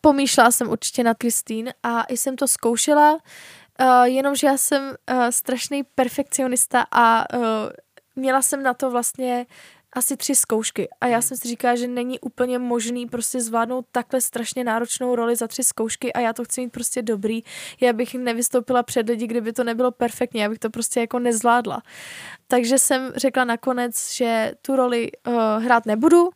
[0.00, 4.94] Pomýšlela jsem určitě na Kristýn a i jsem to zkoušela, uh, jenomže já jsem uh,
[5.30, 7.44] strašný perfekcionista a uh,
[8.16, 9.46] měla jsem na to vlastně
[9.92, 14.20] asi tři zkoušky a já jsem si říkala, že není úplně možný prostě zvládnout takhle
[14.20, 17.42] strašně náročnou roli za tři zkoušky a já to chci mít prostě dobrý.
[17.80, 21.82] Já bych nevystoupila před lidi, kdyby to nebylo perfektně, já bych to prostě jako nezvládla.
[22.46, 26.30] Takže jsem řekla nakonec, že tu roli uh, hrát nebudu,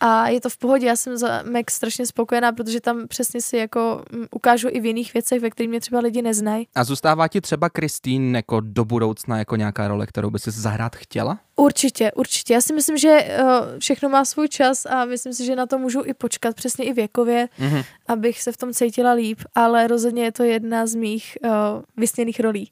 [0.00, 3.56] a je to v pohodě, já jsem za Mac strašně spokojená, protože tam přesně si
[3.56, 6.68] jako mm, ukážu i v jiných věcech, ve kterých mě třeba lidi neznají.
[6.74, 10.96] A zůstává ti třeba Kristýn jako do budoucna jako nějaká role, kterou by si zahrát
[10.96, 11.38] chtěla?
[11.56, 12.54] Určitě, určitě.
[12.54, 15.78] Já si myslím, že uh, všechno má svůj čas a myslím si, že na to
[15.78, 17.82] můžu i počkat, přesně i věkově, Mhm.
[18.08, 21.50] abych se v tom cítila líp, ale rozhodně je to jedna z mých uh,
[21.96, 22.70] vysněných rolí.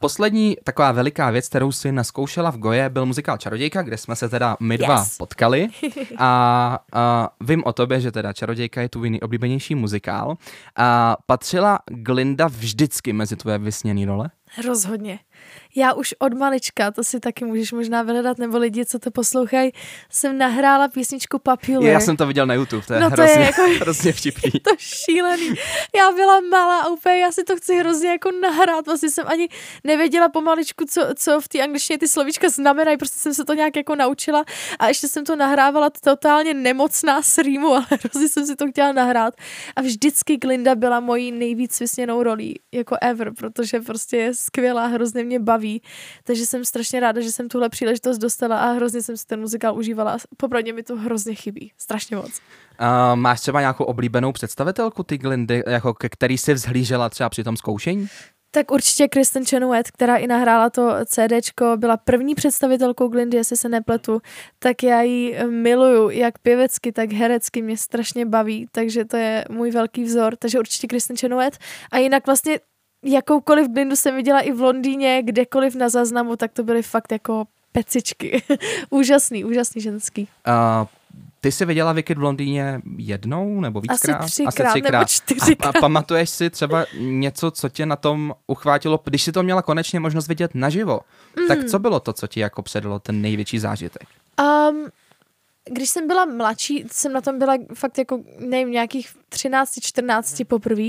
[0.00, 4.28] Poslední taková veliká věc, kterou si naskoušela v Goje, byl muzikál Čarodějka, kde jsme se
[4.28, 5.16] teda my dva Yes.
[5.16, 5.68] potkali.
[6.18, 10.36] A, a vím o tobě, že teda Čarodějka je tvůj nejoblíbenější muzikál.
[10.76, 14.30] A patřila Glinda vždycky mezi tvoje vysněné role?
[14.66, 15.18] Rozhodně.
[15.76, 19.72] Já už od malička, to si taky můžeš možná vyhledat, nebo lidi, co to poslouchají,
[20.10, 21.82] jsem nahrála písničku Popular.
[21.92, 24.50] Já jsem to viděl na YouTube, to je, No to je hrozně, jako- hrozně vtipný.
[24.50, 25.48] to šílený.
[25.96, 28.86] Já byla malá a úplně, já si to chci hrozně jako nahrát.
[28.86, 29.48] Vlastně jsem ani
[29.84, 33.76] nevěděla pomaličku, co, co v té angličtině ty slovíčka znamenají, prostě jsem se to nějak
[33.76, 34.44] jako naučila
[34.78, 38.92] a ještě jsem to nahrávala totálně nemocná s rýmu, ale hrozně jsem si to chtěla
[38.92, 39.34] nahrát.
[39.76, 45.24] A vždycky Glinda byla mojí nejvíc vysněnou rolí, jako ever, protože prostě je skvělá, hrozně
[45.30, 45.82] mě baví.
[46.24, 49.78] Takže jsem strašně ráda, že jsem tuhle příležitost dostala a hrozně jsem si ten muzikál
[49.78, 50.18] užívala.
[50.36, 52.30] Popravdě mi to hrozně chybí, strašně moc.
[52.80, 57.44] Uh, máš třeba nějakou oblíbenou představitelku ty Glindy, jako ke který jsi vzhlížela třeba při
[57.44, 58.08] tom zkoušení?
[58.52, 63.68] Tak určitě Kristen Chenoweth, která i nahrála to CDčko, byla první představitelkou Glindy, jestli se
[63.68, 64.20] nepletu,
[64.58, 69.44] tak já ji eh, miluju, jak pěvecky, tak herecky, mě strašně baví, takže to je
[69.50, 71.58] můj velký vzor, takže určitě Kristen Chenoweth.
[71.92, 72.60] A jinak vlastně
[73.02, 77.44] jakoukoliv Glindu jsem viděla i v Londýně, kdekoliv na záznamu, tak to byly fakt jako
[77.72, 78.42] pecičky.
[78.90, 80.28] úžasný, úžasný ženský.
[80.48, 80.86] Uh,
[81.40, 84.20] ty jsi viděla Wicked v Londýně jednou nebo víckrát?
[84.20, 85.74] Asi třikrát, nebo A, a čtyřikrát.
[85.80, 90.28] pamatuješ si třeba něco, co tě na tom uchvátilo, když jsi to měla konečně možnost
[90.28, 91.00] vidět naživo?
[91.40, 91.48] Mm.
[91.48, 94.08] Tak co bylo to, co ti jako předalo ten největší zážitek?
[94.40, 94.88] Um,
[95.64, 100.88] když jsem byla mladší, jsem na tom byla fakt jako, nevím, nějakých 13, 14 poprvé,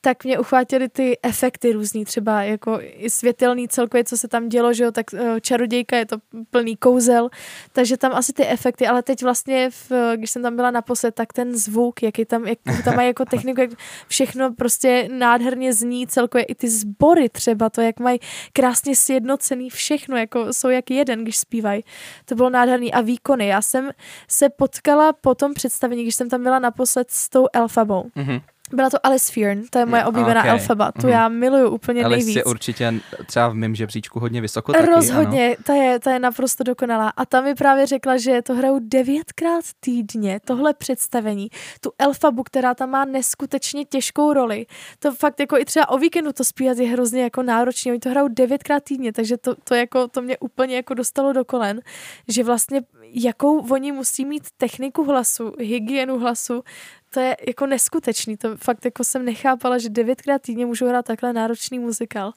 [0.00, 4.72] tak mě uchvátily ty efekty různý, třeba jako i světelný celkově, co se tam dělo,
[4.72, 6.16] že jo, tak eh, čarodějka je to
[6.50, 7.28] plný kouzel,
[7.72, 11.32] takže tam asi ty efekty, ale teď vlastně, v, když jsem tam byla naposled, tak
[11.32, 13.70] ten zvuk, jaký tam, jak tam mají jako techniku, jak
[14.08, 18.18] všechno prostě nádherně zní, celkově i ty sbory třeba, to, jak mají
[18.52, 21.84] krásně sjednocený všechno, jako jsou jak jeden, když zpívají.
[22.24, 22.92] To bylo nádherný.
[22.92, 23.46] A výkony.
[23.46, 23.90] Já jsem
[24.28, 27.46] se potkala po tom představení, když jsem tam byla naposled s tou
[27.82, 28.10] Elfabou.
[28.14, 28.40] Mhm.
[28.74, 30.50] Byla to Alice Fearn, to je moje oblíbená Okay.
[30.50, 30.92] Elfaba.
[30.92, 31.08] Tu Mhm.
[31.08, 32.34] já miluju úplně Ale nejvíc.
[32.34, 32.94] jsi určitě
[33.26, 37.08] třeba v mém žebříčku hodně vysoko taky, Rozhodně, ta je, ta je naprosto dokonalá.
[37.16, 41.48] A ta mi právě řekla, že to hrajou devětkrát týdně, tohle představení.
[41.80, 44.66] Tu Elfabu, která tam má neskutečně těžkou roli.
[44.98, 47.92] To fakt jako i třeba o víkendu to zpívat je hrozně jako náročné.
[47.92, 51.44] Oni to hrajou devětkrát týdně, takže to, to, jako, to mě úplně jako dostalo do
[51.44, 51.80] kolen,
[52.28, 52.80] že vlastně
[53.14, 56.62] jakou oni musí mít techniku hlasu, hygienu hlasu,
[57.10, 58.36] to je jako neskutečný.
[58.36, 62.32] To fakt jako jsem nechápala, že devětkrát týdně můžou hrát takhle náročný muzikál.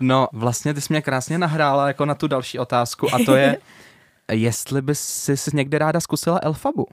[0.00, 3.58] No, vlastně ty jsi mě krásně nahrála jako na tu další otázku a to je,
[4.32, 5.00] jestli bys
[5.34, 6.86] si někde ráda zkusila Elfabu.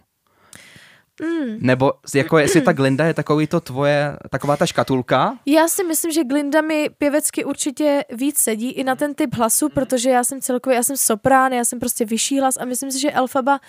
[1.21, 1.57] Mm.
[1.59, 5.37] Nebo jako jestli ta Glinda je takový to tvoje, taková ta škatulka?
[5.45, 9.69] Já si myslím, že Glinda mi pěvecky určitě víc sedí i na ten typ hlasu,
[9.69, 12.99] protože já jsem celkově, já jsem soprán, já jsem prostě vyšší hlas a myslím si,
[12.99, 13.59] že Elfaba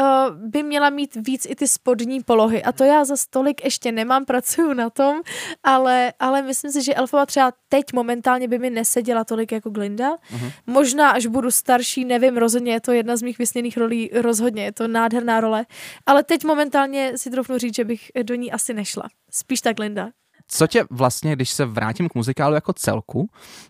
[0.00, 3.92] uh, by měla mít víc i ty spodní polohy a to já za stolik ještě
[3.92, 5.20] nemám, pracuju na tom,
[5.64, 10.10] ale, ale myslím si, že Elfaba třeba teď momentálně by mi neseděla tolik jako Glinda.
[10.10, 10.52] Uh-huh.
[10.66, 14.72] Možná až budu starší, nevím, rozhodně je to jedna z mých vysněných rolí, rozhodně je
[14.72, 15.66] to nádherná role,
[16.06, 19.02] ale teď momentálně úplně si troufnu říct, že bych do ní asi nešla.
[19.30, 20.08] Spíš tak Linda.
[20.48, 23.28] Co tě vlastně, když se vrátím k muzikálu jako celku,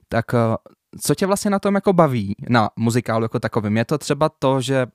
[0.08, 0.56] tak eh,
[1.00, 3.76] co tě vlastně na tom jako baví, na muzikálu jako takovým?
[3.76, 4.86] Je to třeba to, že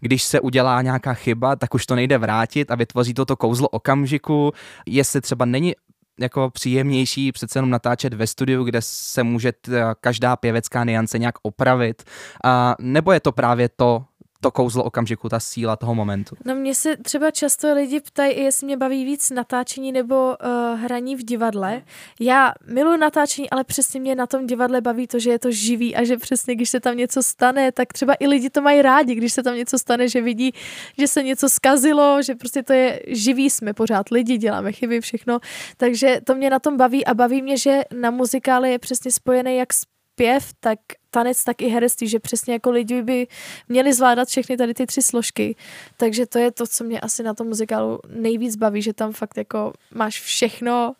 [0.00, 3.68] když se udělá nějaká chyba, tak už to nejde vrátit a vytvoří to to kouzlo
[3.68, 4.52] okamžiku,
[4.86, 5.74] jestli třeba není
[6.20, 9.52] jako příjemnější přece jenom natáčet ve studiu, kde se může
[10.00, 12.02] každá pěvecká niance nějak opravit,
[12.44, 14.04] a, nebo je to právě to,
[14.42, 16.36] to kouzlo okamžiku, ta síla toho momentu.
[16.44, 21.16] No mě se třeba často lidi ptají, jestli mě baví víc natáčení nebo uh, hraní
[21.16, 21.82] v divadle.
[22.20, 25.96] Já miluji natáčení, ale přesně mě na tom divadle baví to, že je to živý
[25.96, 29.14] a že přesně když se tam něco stane, tak třeba i lidi to mají rádi,
[29.14, 30.52] když se tam něco stane, že vidí,
[30.98, 35.38] že se něco skazilo, že prostě to je živý, jsme pořád lidi, děláme chyby, všechno.
[35.76, 39.56] Takže to mě na tom baví a baví mě, že na muzikále je přesně spojený
[39.56, 40.78] jak zpěv, tak
[41.12, 43.26] tanec, tak i herectví, že přesně jako lidi by
[43.68, 45.56] měli zvládat všechny tady ty tři složky.
[45.96, 49.36] Takže to je to, co mě asi na tom muzikálu nejvíc baví, že tam fakt
[49.36, 50.94] jako máš všechno,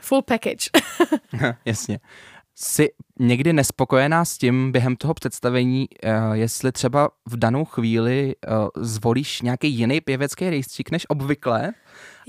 [0.00, 0.70] full package.
[1.64, 2.00] Jasně.
[2.54, 8.68] Jsi někdy nespokojená s tím během toho představení, uh, jestli třeba v danou chvíli uh,
[8.76, 11.72] zvolíš nějaký jiný pěvecký rejstřík než obvykle?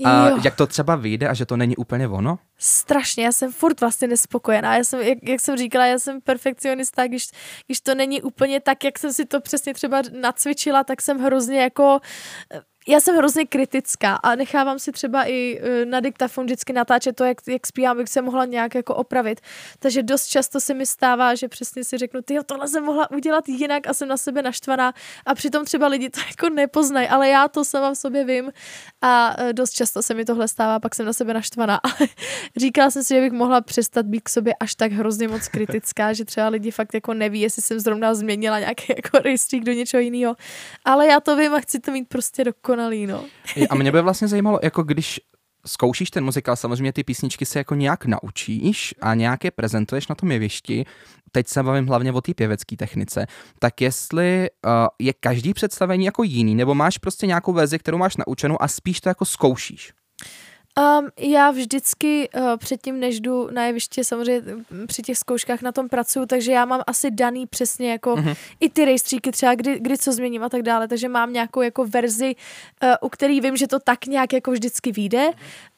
[0.04, 0.38] A jo.
[0.44, 2.38] jak to třeba vyjde a že to není úplně ono?
[2.58, 4.76] Strašně, já jsem furt vlastně nespokojená.
[4.76, 7.28] Já jsem, jak, jak jsem říkala, já jsem perfekcionista, když,
[7.66, 11.60] když to není úplně tak, jak jsem si to přesně třeba nacvičila, tak jsem hrozně
[11.60, 12.00] jako
[12.88, 17.24] já jsem hrozně kritická a nechávám si třeba i e, na diktafon vždycky natáčet to,
[17.24, 19.40] jak, jak zpívám, bych se mohla nějak jako opravit.
[19.78, 23.48] Takže dost často se mi stává, že přesně si řeknu, ty tohle jsem mohla udělat
[23.48, 24.94] jinak a jsem na sebe naštvaná
[25.26, 28.52] a přitom třeba lidi to jako nepoznají, ale já to sama v sobě vím
[29.02, 31.80] a e, dost často se mi tohle stává, pak jsem na sebe naštvaná.
[31.82, 32.08] Ale
[32.56, 36.12] říkala jsem si, že bych mohla přestat být k sobě až tak hrozně moc kritická,
[36.12, 40.00] že třeba lidi fakt jako neví, jestli jsem zrovna změnila nějaký jako rejstřík do něčeho
[40.00, 40.36] jiného.
[40.84, 43.24] Ale já to vím a chci to mít prostě dokonale dokonalý, no.
[43.70, 45.20] A mě by vlastně zajímalo, jako když
[45.66, 50.32] zkoušíš ten muzikál, samozřejmě ty písničky se jako nějak naučíš a nějaké prezentuješ na tom
[50.32, 50.84] jevišti,
[51.32, 53.26] teď se bavím hlavně o té pěvecké technice,
[53.58, 58.16] tak jestli uh, je každý představení jako jiný, nebo máš prostě nějakou verzi, kterou máš
[58.16, 59.92] naučenou a spíš to jako zkoušíš?
[60.78, 64.42] Um, já vždycky uh, předtím, než jdu na jeviště, samozřejmě
[64.86, 68.36] při těch zkouškách na tom pracuju, takže já mám asi daný přesně jako uh-huh.
[68.60, 71.86] i ty rejstříky třeba, kdy, kdy co změním a tak dále, takže mám nějakou jako
[71.86, 72.34] verzi,
[72.82, 75.30] uh, u který vím, že to tak nějak jako vždycky vyjde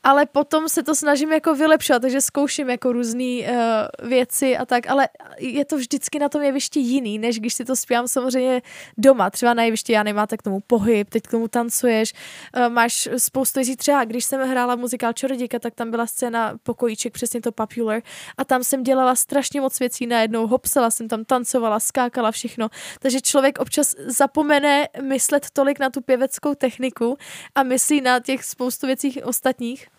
[0.03, 4.91] ale potom se to snažím jako vylepšovat, takže zkouším jako různé uh, věci a tak,
[4.91, 5.09] ale
[5.39, 8.63] je to vždycky na tom jevišti jiný, než když si to zpívám samozřejmě
[8.99, 9.31] doma.
[9.31, 12.13] Třeba na jevišti já nemáte k tomu pohyb, teď k tomu tancuješ,
[12.57, 13.77] uh, máš spoustu věcí.
[13.77, 18.03] Třeba když jsem hrála muzikál Čarodějka, tak tam byla scéna pokojíček, přesně to Popular,
[18.39, 22.69] a tam jsem dělala strašně moc věcí najednou, hopsala jsem tam, tancovala, skákala, všechno.
[23.01, 27.17] Takže člověk občas zapomene myslet tolik na tu pěveckou techniku
[27.55, 29.90] a myslí na těch spoustu věcí ostatních.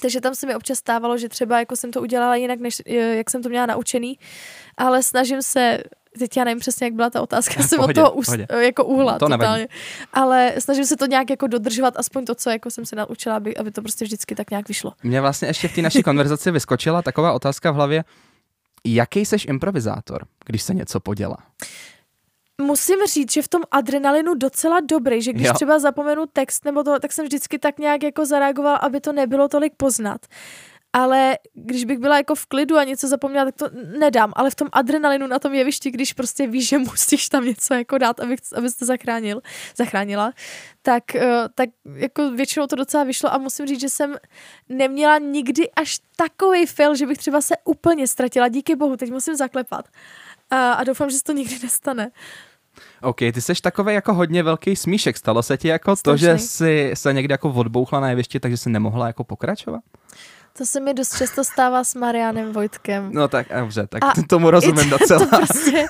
[0.00, 2.94] Takže tam se mi občas stávalo, že třeba jako jsem to udělala jinak, než eh,
[2.94, 4.18] jak jsem to měla naučený,
[4.76, 5.78] ale snažím se
[6.18, 9.28] teď já nevím přesně, jak byla ta otázka, jsem od toho úst, jako uhla to
[9.28, 9.68] totálně.
[10.12, 13.56] Ale snažím se to nějak jako dodržovat, aspoň to, co jako jsem se naučila, aby,
[13.56, 14.92] aby to prostě vždycky tak nějak vyšlo.
[15.02, 18.04] Mně vlastně ještě v té naší konverzaci vyskočila taková otázka v hlavě,
[18.86, 21.36] jaký seš improvizátor, když se něco podělá?
[22.62, 25.52] Musím říct, že v tom adrenalinu docela dobrý, že když jo.
[25.54, 29.48] třeba zapomenu text nebo to, tak jsem vždycky tak nějak jako zareagoval, aby to nebylo
[29.48, 30.20] tolik poznat.
[30.92, 34.32] Ale když bych byla jako v klidu a něco zapomněla, tak to nedám.
[34.36, 37.98] Ale v tom adrenalinu na tom jevišti, když prostě víš, že musíš tam něco jako
[37.98, 39.40] dát, abych, abys to zachránil,
[39.76, 40.32] zachránila,
[40.82, 44.16] tak, eh, tak jako většinou to docela vyšlo a musím říct, že jsem
[44.68, 48.48] neměla nikdy až takový fail, že bych třeba se úplně ztratila.
[48.48, 49.88] Díky bohu, teď musím zaklepat.
[50.50, 52.10] A, a doufám, že se to nikdy nestane.
[53.02, 55.16] OK, ty jsi takový jako hodně velký smíšek.
[55.16, 56.26] Stalo se ti jako Strašný.
[56.26, 59.80] to, že jsi se někdy jako odbouchla na jevišti, takže jsi nemohla jako pokračovat?
[60.58, 63.10] To se mi dost často stává s Marianem Vojtkem.
[63.12, 65.26] No tak dobře, tak a tomu rozumím docela.
[65.26, 65.86] To prostě,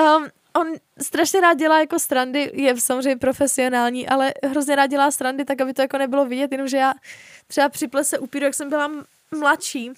[0.00, 0.66] um, on
[1.02, 5.74] strašně rád dělá jako strandy, je samozřejmě profesionální, ale hrozně rád dělá strandy, tak aby
[5.74, 6.92] to jako nebylo vidět, jenomže já
[7.46, 8.90] třeba při plese upíru, jak jsem byla
[9.38, 9.92] mladší,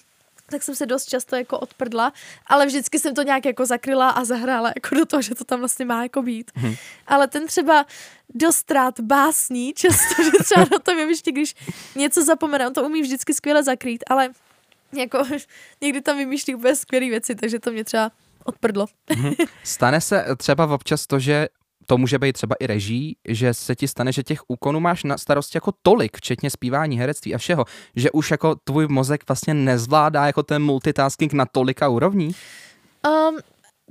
[0.53, 2.13] tak jsem se dost často jako odprdla,
[2.47, 5.59] ale vždycky jsem to nějak jako zakryla a zahrála jako do toho, že to tam
[5.59, 6.51] vlastně má jako být.
[6.55, 6.75] Hmm.
[7.07, 7.85] Ale ten třeba
[8.29, 11.55] dost rád básní, často, že třeba na tom jevišti, když
[11.95, 14.29] něco zapomene, on to umí vždycky skvěle zakrýt, ale
[14.93, 15.23] jako
[15.81, 18.11] někdy tam vymýšlí úplně skvělé věci, takže to mě třeba
[18.43, 18.85] odprdlo.
[19.09, 19.33] Hmm.
[19.63, 21.47] Stane se třeba občas to, že
[21.85, 25.17] to může být třeba i reží, že se ti stane, že těch úkonů máš na
[25.17, 27.65] starosti jako tolik, včetně zpívání, herectví a všeho,
[27.95, 32.35] že už jako tvůj mozek vlastně nezvládá jako ten multitasking na tolika úrovní?
[33.07, 33.37] Um,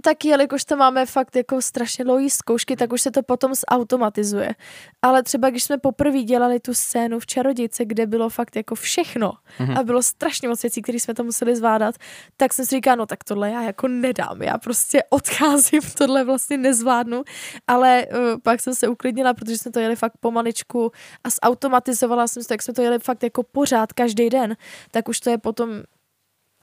[0.03, 4.55] tak jelikož to máme fakt jako strašně dlouhý zkoušky, tak už se to potom zautomatizuje.
[5.03, 9.33] Ale třeba když jsme poprvé dělali tu scénu v Čarodějce, kde bylo fakt jako všechno
[9.59, 9.79] mm-hmm.
[9.79, 11.95] a bylo strašně moc věcí, které jsme tam museli zvládat,
[12.37, 16.57] tak jsem si říkala, no tak tohle já jako nedám, já prostě odcházím, tohle vlastně
[16.57, 17.23] nezvládnu.
[17.67, 20.93] Ale uh, pak jsem se uklidnila, protože jsme to jeli fakt pomaličku
[21.25, 24.57] a zautomatizovala jsem to, jak jsme to jeli fakt jako pořád každý den,
[24.91, 25.83] tak už to je potom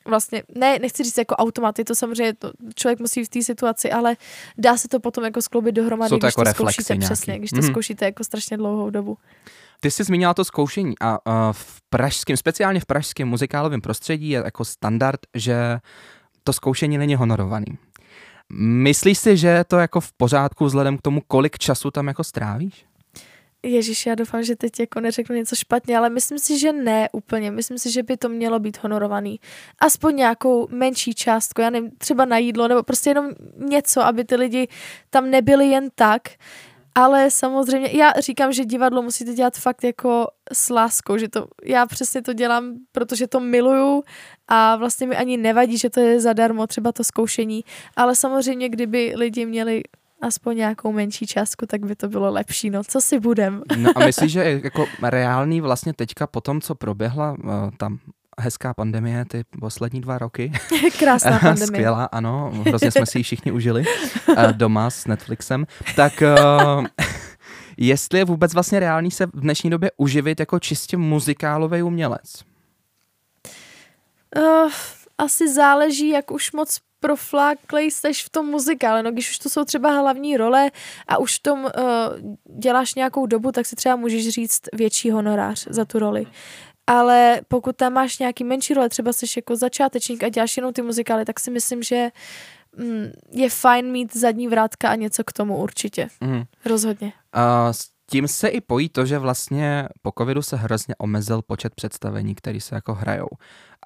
[0.09, 4.15] vlastně, ne, nechci říct jako automaty, to samozřejmě to člověk musí v té situaci, ale
[4.57, 7.05] dá se to potom jako skloubit dohromady, Jsou to když jako to zkoušíte nějaký.
[7.05, 7.63] přesně, když to mm.
[7.63, 9.17] zkoušíte jako strašně dlouhou dobu.
[9.79, 14.41] Ty jsi zmínila to zkoušení a uh, v pražském, speciálně v pražském muzikálovém prostředí je
[14.45, 15.79] jako standard, že
[16.43, 17.77] to zkoušení není honorovaný.
[18.59, 22.23] Myslíš si, že je to jako v pořádku vzhledem k tomu, kolik času tam jako
[22.23, 22.85] strávíš?
[23.63, 27.51] Ježíš, já doufám, že teď jako neřeknu něco špatně, ale myslím si, že ne úplně.
[27.51, 29.39] Myslím si, že by to mělo být honorovaný.
[29.79, 34.35] Aspoň nějakou menší částku, já nevím, třeba na jídlo, nebo prostě jenom něco, aby ty
[34.35, 34.67] lidi
[35.09, 36.21] tam nebyli jen tak.
[36.95, 41.85] Ale samozřejmě, já říkám, že divadlo musíte dělat fakt jako s láskou, že to, já
[41.85, 44.03] přesně to dělám, protože to miluju
[44.47, 47.63] a vlastně mi ani nevadí, že to je zadarmo, třeba to zkoušení,
[47.95, 49.83] ale samozřejmě, kdyby lidi měli
[50.21, 52.69] aspoň nějakou menší částku, tak by to bylo lepší.
[52.69, 53.63] No, co si budem?
[53.77, 57.99] No a myslíš, že jako reálný vlastně teďka po tom, co proběhla uh, tam
[58.39, 60.51] hezká pandemie ty poslední dva roky.
[60.99, 61.67] Krásná pandemie.
[61.67, 63.85] Skvělá, ano, hrozně jsme si ji všichni užili
[64.29, 65.67] uh, doma s Netflixem.
[65.95, 66.23] Tak
[66.77, 66.85] uh,
[67.77, 72.43] jestli je vůbec vlastně reálný se v dnešní době uživit jako čistě muzikálový umělec?
[74.37, 74.71] Uh,
[75.17, 79.65] asi záleží, jak už moc profláklej seš v tom muzikále, no když už to jsou
[79.65, 80.71] třeba hlavní role
[81.07, 81.69] a už v tom uh,
[82.59, 86.25] děláš nějakou dobu, tak si třeba můžeš říct větší honorář za tu roli.
[86.87, 90.81] Ale pokud tam máš nějaký menší role, třeba jsi jako začátečník a děláš jenom ty
[90.81, 92.09] muzikály, tak si myslím, že
[92.77, 96.07] mm, je fajn mít zadní vrátka a něco k tomu určitě.
[96.21, 96.43] Mm.
[96.65, 97.13] Rozhodně.
[97.35, 101.75] Uh, s tím se i pojí to, že vlastně po covidu se hrozně omezil počet
[101.75, 103.29] představení, které se jako hrajou.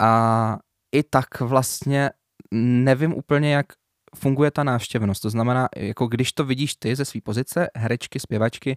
[0.00, 0.58] A
[0.92, 2.10] i tak vlastně
[2.54, 3.66] nevím úplně, jak
[4.14, 5.22] funguje ta návštěvnost.
[5.22, 8.76] To znamená, jako když to vidíš ty ze své pozice, herečky, zpěvačky,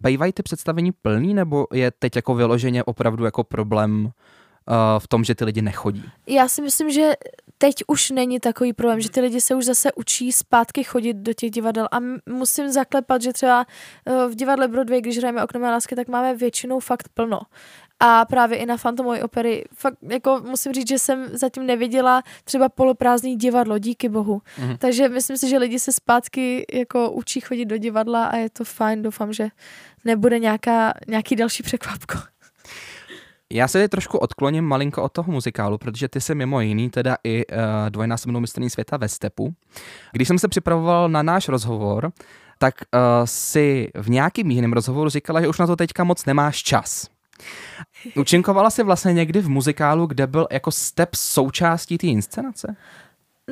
[0.00, 4.12] bývají ty představení plný, nebo je teď jako vyloženě opravdu jako problém uh,
[4.98, 6.04] v tom, že ty lidi nechodí?
[6.26, 7.12] Já si myslím, že
[7.58, 11.32] teď už není takový problém, že ty lidi se už zase učí zpátky chodit do
[11.32, 11.96] těch divadel a
[12.28, 13.66] musím zaklepat, že třeba
[14.04, 17.40] uh, v divadle Broadway, když hrajeme Okno mé lásky, tak máme většinou fakt plno
[18.00, 19.64] a právě i na Fantomové opery.
[19.74, 24.42] Fakt jako musím říct, že jsem zatím neviděla třeba poloprázdný divadlo, díky bohu.
[24.58, 24.76] Mm-hmm.
[24.78, 28.64] Takže myslím si, že lidi se zpátky jako učí chodit do divadla a je to
[28.64, 29.48] fajn, doufám, že
[30.04, 32.18] nebude nějaká, nějaký další překvapko.
[33.52, 37.16] Já se teď trošku odkloním malinko od toho muzikálu, protože ty jsi mimo jiný teda
[37.24, 37.56] i uh,
[37.88, 39.54] dvojnásobnou mistrní světa ve Stepu.
[40.12, 42.12] Když jsem se připravoval na náš rozhovor,
[42.58, 46.62] tak uh, si v nějakým jiném rozhovoru říkala, že už na to teďka moc nemáš
[46.62, 47.15] čas.
[48.16, 52.76] Učinkovala jsi vlastně někdy v muzikálu, kde byl jako step součástí té inscenace?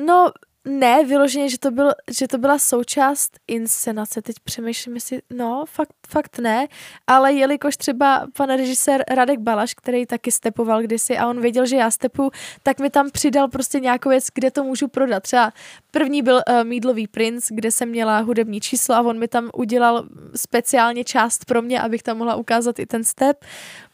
[0.05, 0.31] No,
[0.65, 4.21] ne, vyloženě, že to, byl, že to byla součást inscenace.
[4.21, 6.67] Teď přemýšlím, jestli, no, fakt, fakt ne,
[7.07, 11.75] ale jelikož třeba pan režisér Radek Balaš, který taky stepoval kdysi a on věděl, že
[11.75, 12.31] já stepu,
[12.63, 15.23] tak mi tam přidal prostě nějakou věc, kde to můžu prodat.
[15.23, 15.53] Třeba
[15.91, 20.03] první byl uh, Mídlový princ, kde jsem měla hudební číslo a on mi tam udělal
[20.35, 23.45] speciálně část pro mě, abych tam mohla ukázat i ten step.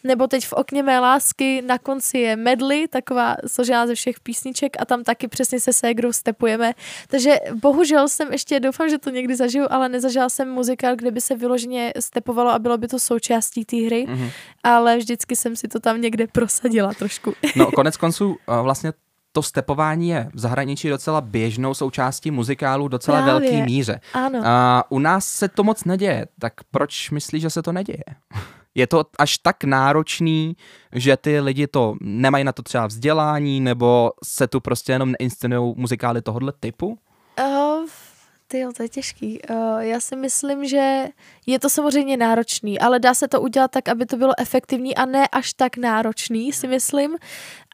[0.04, 4.82] Nebo teď v okně mé lásky na konci je medley, taková složená ze všech písniček
[4.82, 6.74] a tam taky přesně se ségrou stepujeme.
[7.08, 11.22] Takže bohužel jsem ještě, doufám, že to někdy zažiju, ale nezažila jsem muzikál, kde by
[11.22, 14.32] se vyloženě stepovalo a bylo by to součástí té hry, mm-hmm.
[14.64, 17.34] ale vždycky jsem si to tam někde prosadila trošku.
[17.56, 18.94] No konec konců vlastně
[19.34, 23.50] to stepování je v zahraničí docela běžnou součástí muzikálu docela Právě.
[23.50, 24.00] velký míře.
[24.14, 24.42] Ano.
[24.46, 28.04] A u nás se to moc neděje, tak proč myslíš, že se to neděje?
[28.76, 30.56] Je to až tak náročný,
[30.92, 35.74] že ty lidi to nemají na to třeba vzdělání, nebo se tu prostě jenom neinscenují
[35.78, 36.98] muzikály tohohle typu?
[37.40, 37.88] Uh,
[38.48, 39.40] Ty to je těžký.
[39.50, 41.08] Uh, já si myslím, že
[41.48, 45.06] je to samozřejmě náročný, ale dá se to udělat tak, aby to bylo efektivní a
[45.06, 47.18] ne až tak náročný, si myslím.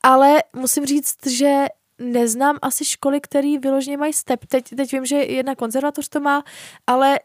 [0.04, 1.66] Ale musím říct, že
[2.00, 4.46] neznám asi školy, které vyloženě mají step.
[4.46, 6.44] Teď, teď vím, že jedna konzervatoř to má,
[6.88, 7.20] ale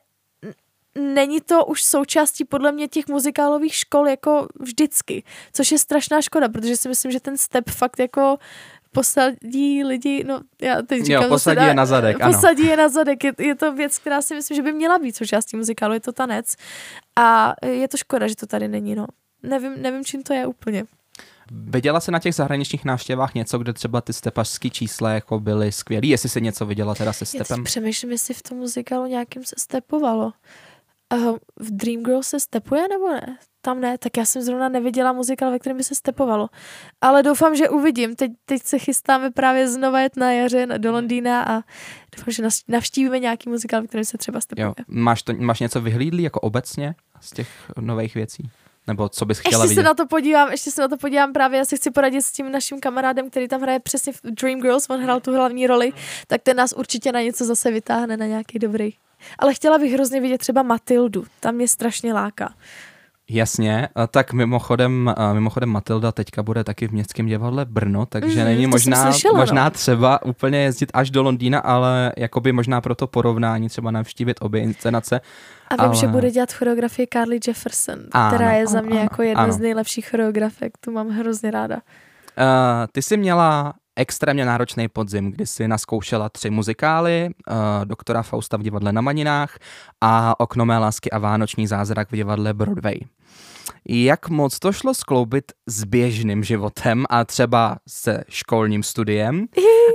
[0.94, 6.48] není to už součástí podle mě těch muzikálových škol jako vždycky, což je strašná škoda,
[6.48, 8.38] protože si myslím, že ten step fakt jako
[8.92, 12.32] posadí lidi, no já teď říkám, jo, posadí dá, je na zadek, ano.
[12.32, 15.16] Posadí je na zadek, je, je to věc, která si myslím, že by měla být
[15.16, 16.56] součástí muzikálu, je to tanec
[17.16, 19.06] a je to škoda, že to tady není, no.
[19.42, 20.84] Nevím, nevím čím to je úplně.
[21.50, 26.08] Viděla se na těch zahraničních návštěvách něco, kde třeba ty stepařský čísla jako byly skvělý,
[26.08, 27.58] jestli se něco viděla teda se stepem?
[27.58, 30.32] Já přemýšlím, jestli v tom muzikálu nějakým se stepovalo.
[31.12, 33.38] Uh, v Dreamgirls se stepuje nebo ne?
[33.60, 36.48] Tam ne, tak já jsem zrovna neviděla muzikál, ve kterém by se stepovalo.
[37.00, 38.16] Ale doufám, že uvidím.
[38.16, 41.62] Teď, teď se chystáme právě znova jet na jaře do Londýna a
[42.16, 44.64] doufám, že navštívíme nějaký muzikál, ve kterém se třeba stepuje.
[44.64, 44.74] Jo.
[44.88, 47.48] Máš, to, máš něco vyhlídlý jako obecně z těch
[47.80, 48.50] nových věcí?
[48.86, 49.80] Nebo co bys chtěla ještě vidět?
[49.80, 52.32] se na to podívám, ještě se na to podívám právě, já si chci poradit s
[52.32, 55.92] tím naším kamarádem, který tam hraje přesně v Dreamgirls, on hrál tu hlavní roli,
[56.26, 58.90] tak ten nás určitě na něco zase vytáhne, na nějaký dobrý.
[59.38, 62.54] Ale chtěla bych hrozně vidět třeba Matildu, tam mě strašně láká.
[63.30, 68.66] Jasně, tak mimochodem, mimochodem Matilda teďka bude taky v Městském divadle Brno, takže mm, není
[68.66, 69.70] možná, slyšela, možná no.
[69.70, 74.62] třeba úplně jezdit až do Londýna, ale jakoby možná pro to porovnání třeba navštívit obě
[74.62, 75.20] inscenace.
[75.68, 75.96] A vím, ale...
[75.96, 79.52] že bude dělat choreografii Carly Jefferson, ano, která je za mě ano, jako jedna ano.
[79.52, 81.76] z nejlepších choreografek, tu mám hrozně ráda.
[81.76, 81.82] Uh,
[82.92, 88.62] ty jsi měla extrémně náročný podzim, kdy si naskoušela tři muzikály, uh, doktora Fausta v
[88.62, 89.58] divadle na Maninách
[90.00, 93.00] a Okno mé lásky a Vánoční zázrak v divadle Broadway.
[93.88, 99.46] Jak moc to šlo skloubit s běžným životem a třeba se školním studiem?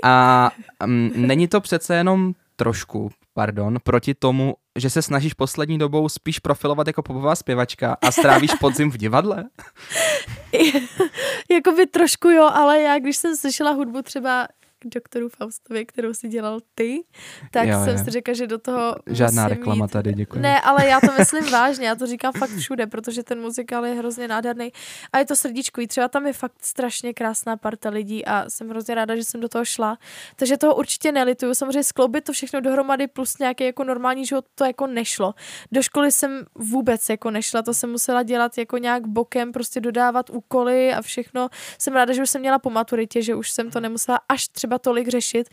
[0.03, 0.49] A
[0.85, 6.39] um, není to přece jenom trošku, pardon, proti tomu, že se snažíš poslední dobou spíš
[6.39, 9.43] profilovat jako popová zpěvačka a strávíš podzim v divadle?
[11.49, 14.47] Jakoby trošku jo, ale já když jsem slyšela hudbu třeba
[14.79, 17.03] k doktoru Faustovi, kterou si dělal ty,
[17.51, 18.03] tak jo, jsem jo.
[18.03, 19.91] si řekla, že do toho Žádná reklama mít...
[19.91, 20.39] tady, děkuji.
[20.39, 23.93] Ne, ale já to myslím vážně, já to říkám fakt všude, protože ten muzikál je
[23.93, 24.71] hrozně nádherný
[25.13, 25.87] a je to srdíčkový.
[25.87, 29.49] Třeba tam je fakt strašně krásná parta lidí a jsem hrozně ráda, že jsem do
[29.49, 29.97] toho šla.
[30.35, 31.53] Takže toho určitě nelituju.
[31.53, 35.33] Samozřejmě skloubit to všechno dohromady plus nějaký jako normální život, to jako nešlo.
[35.71, 40.29] Do školy jsem vůbec jako nešla, to jsem musela dělat jako nějak bokem, prostě dodávat
[40.29, 41.49] úkoly a všechno.
[41.79, 44.66] Jsem ráda, že už jsem měla po maturitě, že už jsem to nemusela až třeba
[44.67, 45.49] třeba tolik řešit.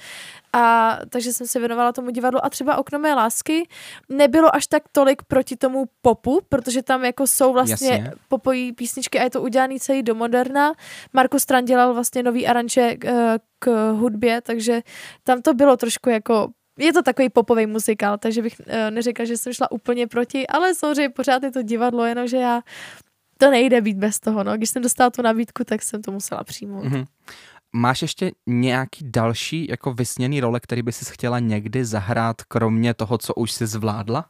[0.52, 3.68] A takže jsem se věnovala tomu divadlu a třeba Okno mé lásky
[4.08, 8.12] nebylo až tak tolik proti tomu popu, protože tam jako jsou vlastně Jasně.
[8.28, 10.72] popojí písničky a je to udělaný celý do moderna.
[11.12, 14.82] Marko Stran dělal vlastně nový aranže k, eh, k hudbě, takže
[15.22, 16.48] tam to bylo trošku jako
[16.78, 20.74] je to takový popový muzikál, takže bych uh, neřekla, že jsem šla úplně proti, ale
[20.74, 22.62] samozřejmě pořád je to divadlo, jenomže já
[23.38, 24.44] to nejde být bez toho.
[24.44, 24.56] No.
[24.56, 26.84] Když jsem dostala tu nabídku, tak jsem to musela přijmout.
[26.84, 27.04] Mm-hmm.
[27.76, 33.18] Máš ještě nějaký další jako vysněný role, který by si chtěla někdy zahrát, kromě toho,
[33.18, 34.28] co už si zvládla?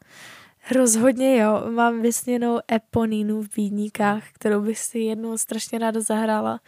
[0.71, 6.61] Rozhodně jo, mám vysněnou Eponínu v Bídníkách, kterou bych si jednou strašně ráda zahrála.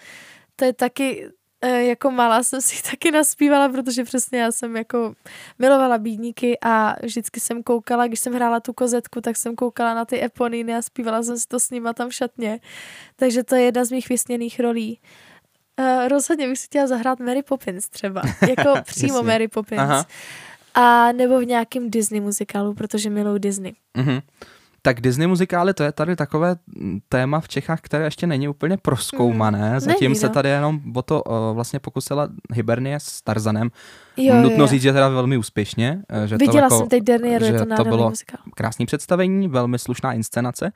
[0.56, 1.28] To je taky,
[1.60, 5.14] e, jako malá jsem si taky naspívala, protože přesně já jsem jako
[5.58, 10.04] milovala bídníky a vždycky jsem koukala, když jsem hrála tu kozetku, tak jsem koukala na
[10.04, 12.60] ty eponíny a zpívala jsem si to s nima tam v šatně.
[13.16, 15.00] Takže to je jedna z mých vysněných rolí.
[15.80, 18.22] Uh, rozhodně bych si chtěla zahrát Mary Poppins třeba.
[18.48, 19.80] Jako přímo Mary Poppins.
[19.80, 20.06] Aha.
[20.74, 23.72] A nebo v nějakém Disney muzikálu, protože miluji Disney.
[23.98, 24.22] Mm-hmm.
[24.82, 26.56] Tak Disney muzikály, to je tady takové
[27.08, 29.72] téma v Čechách, které ještě není úplně proskoumané.
[29.72, 30.32] Mm, Zatím není, se no.
[30.32, 33.70] tady jenom o to uh, vlastně pokusila Hibernie s Tarzanem.
[34.16, 34.66] Jo, Nutno jo.
[34.66, 36.02] říct, že teda velmi úspěšně.
[36.08, 37.02] Eh, že Viděla to jako, jsem teď
[37.38, 38.40] že je to, to bylo muzikál.
[38.54, 40.72] krásný představení, velmi slušná inscenace.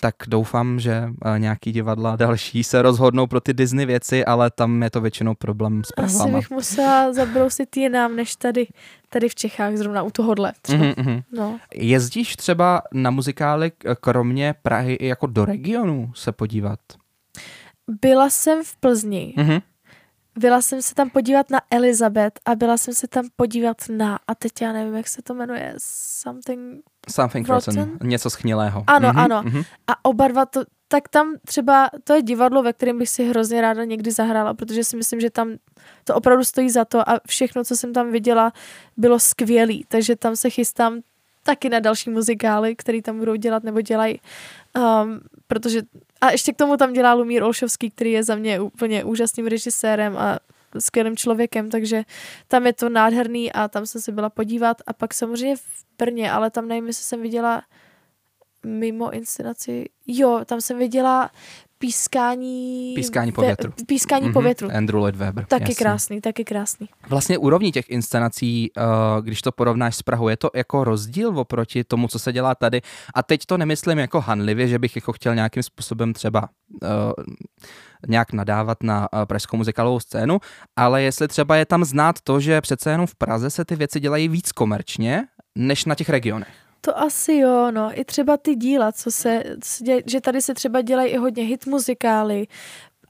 [0.00, 4.82] Tak doufám, že uh, nějaký divadla další se rozhodnou pro ty Disney věci, ale tam
[4.82, 6.24] je to většinou problém s pravama.
[6.24, 8.66] Asi bych musela zabrousit jinam než tady
[9.12, 10.52] tady v Čechách, zrovna u tohohle.
[10.68, 11.22] Mm-hmm.
[11.32, 11.58] No.
[11.74, 16.78] Jezdíš třeba na muzikály kromě Prahy i jako do regionu se podívat?
[18.00, 19.34] Byla jsem v Plzni.
[19.36, 19.62] Mm-hmm.
[20.38, 24.34] Byla jsem se tam podívat na Elizabeth a byla jsem se tam podívat na, a
[24.34, 27.76] teď já nevím, jak se to jmenuje, Something Something rotten.
[27.76, 28.08] rotten.
[28.08, 28.84] Něco schnilého.
[28.86, 29.42] Ano, mm-hmm, ano.
[29.42, 29.64] Mm-hmm.
[29.86, 33.60] A oba dva to, tak tam třeba, to je divadlo, ve kterém bych si hrozně
[33.60, 35.56] ráda někdy zahrála, protože si myslím, že tam
[36.04, 38.52] to opravdu stojí za to a všechno, co jsem tam viděla,
[38.96, 41.00] bylo skvělý, takže tam se chystám
[41.42, 44.20] taky na další muzikály, které tam budou dělat nebo dělají,
[44.76, 45.82] um, protože
[46.22, 50.16] a ještě k tomu tam dělá Lumír Olšovský, který je za mě úplně úžasným režisérem
[50.16, 50.38] a
[50.78, 52.02] skvělým člověkem, takže
[52.48, 54.76] tam je to nádherný a tam jsem se byla podívat.
[54.86, 57.62] A pak samozřejmě v Brně, ale tam nevím, jestli jsem viděla
[58.66, 61.30] mimo inscenaci, jo, tam jsem viděla
[61.82, 62.92] pískání...
[62.94, 63.72] Pískání po větru.
[63.78, 64.32] Ve, pískání mm-hmm.
[64.32, 64.68] po větru.
[64.76, 65.44] Andrew Lloyd Webber.
[65.44, 65.74] Taky jasný.
[65.74, 66.88] krásný, taky krásný.
[67.08, 71.84] Vlastně úrovní těch inscenací, uh, když to porovnáš s Prahou, je to jako rozdíl oproti
[71.84, 72.80] tomu, co se dělá tady.
[73.14, 76.48] A teď to nemyslím jako hanlivě, že bych jako chtěl nějakým způsobem třeba
[76.82, 76.88] uh,
[78.08, 80.38] nějak nadávat na uh, pražskou muzikálovou scénu,
[80.76, 84.00] ale jestli třeba je tam znát to, že přece jenom v Praze se ty věci
[84.00, 85.24] dělají víc komerčně,
[85.58, 86.61] než na těch regionech.
[86.84, 88.00] To asi jo, no.
[88.00, 89.44] I třeba ty díla, co se,
[89.80, 92.46] děj, že tady se třeba dělají i hodně hit muzikály.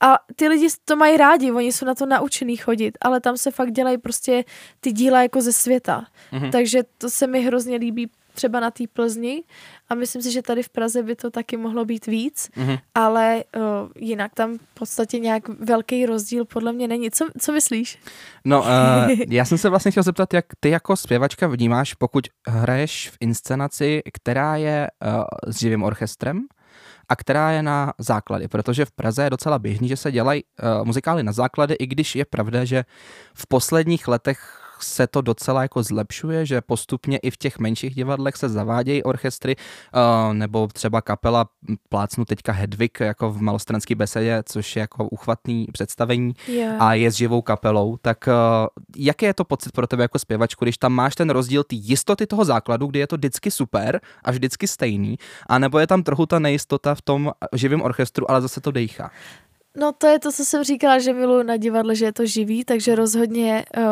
[0.00, 3.50] A ty lidi to mají rádi, oni jsou na to naučený chodit, ale tam se
[3.50, 4.44] fakt dělají prostě
[4.80, 6.04] ty díla jako ze světa.
[6.32, 6.50] Mm-hmm.
[6.50, 9.42] Takže to se mi hrozně líbí třeba na té Plzni
[9.88, 12.78] a myslím si, že tady v Praze by to taky mohlo být víc, mm-hmm.
[12.94, 13.62] ale uh,
[13.96, 17.10] jinak tam v podstatě nějak velký rozdíl podle mě není.
[17.10, 17.98] Co, co myslíš?
[18.44, 18.68] No, uh,
[19.28, 24.02] já jsem se vlastně chtěl zeptat, jak ty jako zpěvačka vnímáš, pokud hraješ v inscenaci,
[24.12, 26.40] která je uh, s živým orchestrem,
[27.08, 30.84] a která je na základě, protože v Praze je docela běžný, že se dělají uh,
[30.84, 32.84] muzikály na základy, i když je pravda, že
[33.34, 38.36] v posledních letech se to docela jako zlepšuje, že postupně i v těch menších divadlech
[38.36, 41.48] se zavádějí orchestry, uh, nebo třeba kapela
[41.88, 46.82] plácnu teďka Hedvig jako v malostranské besedě, což je jako uchvatný představení yeah.
[46.82, 48.32] a je s živou kapelou, tak uh,
[48.96, 52.26] jaký je to pocit pro tebe jako zpěvačku, když tam máš ten rozdíl ty jistoty
[52.26, 56.26] toho základu, kdy je to vždycky super a vždycky stejný, a nebo je tam trochu
[56.26, 59.10] ta nejistota v tom živém orchestru, ale zase to dejchá.
[59.76, 62.64] No to je to, co jsem říkala, že miluji na divadle, že je to živý,
[62.64, 63.84] takže rozhodně uh,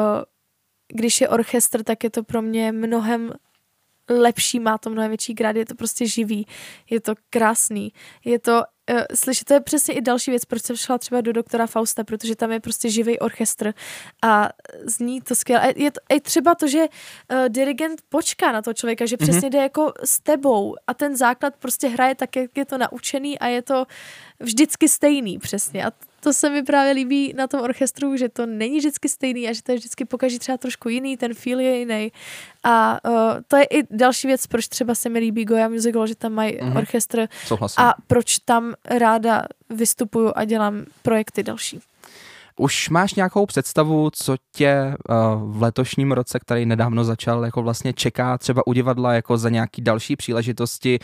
[0.93, 3.32] když je orchestr, tak je to pro mě mnohem
[4.11, 6.47] lepší, má to mnohem větší grad, je to prostě živý,
[6.91, 7.93] je to krásný,
[8.24, 11.32] je to, uh, slyšet, to je přesně i další věc, proč jsem šla třeba do
[11.32, 13.74] doktora Fausta, protože tam je prostě živý orchestr
[14.22, 14.49] a
[14.84, 15.62] zní to skvěle.
[15.62, 19.41] A je to i třeba to, že uh, dirigent počká na to člověka, že přesně
[19.41, 19.51] mm-hmm.
[19.51, 23.47] jde jako s tebou a ten základ prostě hraje tak, jak je to naučený a
[23.47, 23.86] je to
[24.41, 28.79] vždycky stejný přesně a to se mi právě líbí na tom orchestru, že to není
[28.79, 32.12] vždycky stejný a že to je vždycky pokaží třeba trošku jiný, ten feel je jiný.
[32.64, 36.14] A uh, to je i další věc, proč třeba se mi líbí Goya Musical, že
[36.14, 36.79] tam mají mm-hmm.
[36.79, 37.85] orchestr Souhlasím.
[37.85, 41.81] a proč tam ráda vystupuju a dělám projekty další.
[42.57, 47.92] Už máš nějakou představu, co tě uh, v letošním roce, který nedávno začal, jako vlastně
[47.92, 50.98] čeká třeba u divadla jako za nějaký další příležitosti?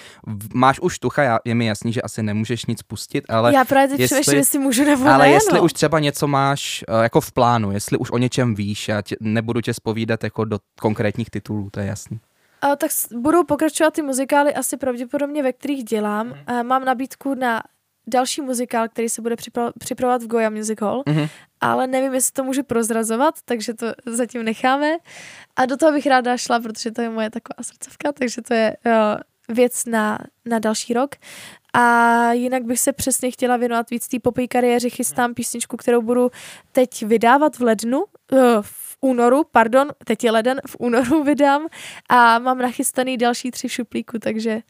[0.54, 3.54] Máš už tucha, já, je mi jasný, že asi nemůžeš nic pustit, ale...
[3.54, 5.64] Já právě teď jestli, jestli můžu nebo Ale ne, jestli no.
[5.64, 9.16] už třeba něco máš uh, jako v plánu, jestli už o něčem víš, já tě,
[9.20, 12.20] nebudu tě spovídat jako do konkrétních titulů, to je jasný.
[12.64, 12.90] Uh, tak
[13.20, 16.26] budou pokračovat ty muzikály asi pravděpodobně, ve kterých dělám.
[16.26, 17.62] Uh, mám nabídku na
[18.06, 19.36] další muzikál, který se bude
[19.78, 21.28] připravovat v Goya Music Hall, mm-hmm.
[21.60, 24.96] ale nevím, jestli to můžu prozrazovat, takže to zatím necháme.
[25.56, 28.76] A do toho bych ráda šla, protože to je moje taková srdcovka, takže to je
[28.86, 31.10] uh, věc na, na další rok.
[31.72, 34.90] A jinak bych se přesně chtěla věnovat víc té popové kariéře.
[34.90, 36.30] Chystám písničku, kterou budu
[36.72, 37.98] teď vydávat v lednu,
[38.32, 41.66] uh, v únoru, pardon, teď je leden, v únoru vydám
[42.08, 44.62] a mám nachystaný další tři v šuplíku, takže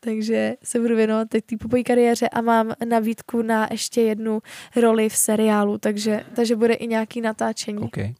[0.00, 4.42] takže se budu věnovat teď té popojí kariéře a mám nabídku na ještě jednu
[4.76, 7.78] roli v seriálu, takže, takže bude i nějaký natáčení.
[7.78, 8.14] Okay.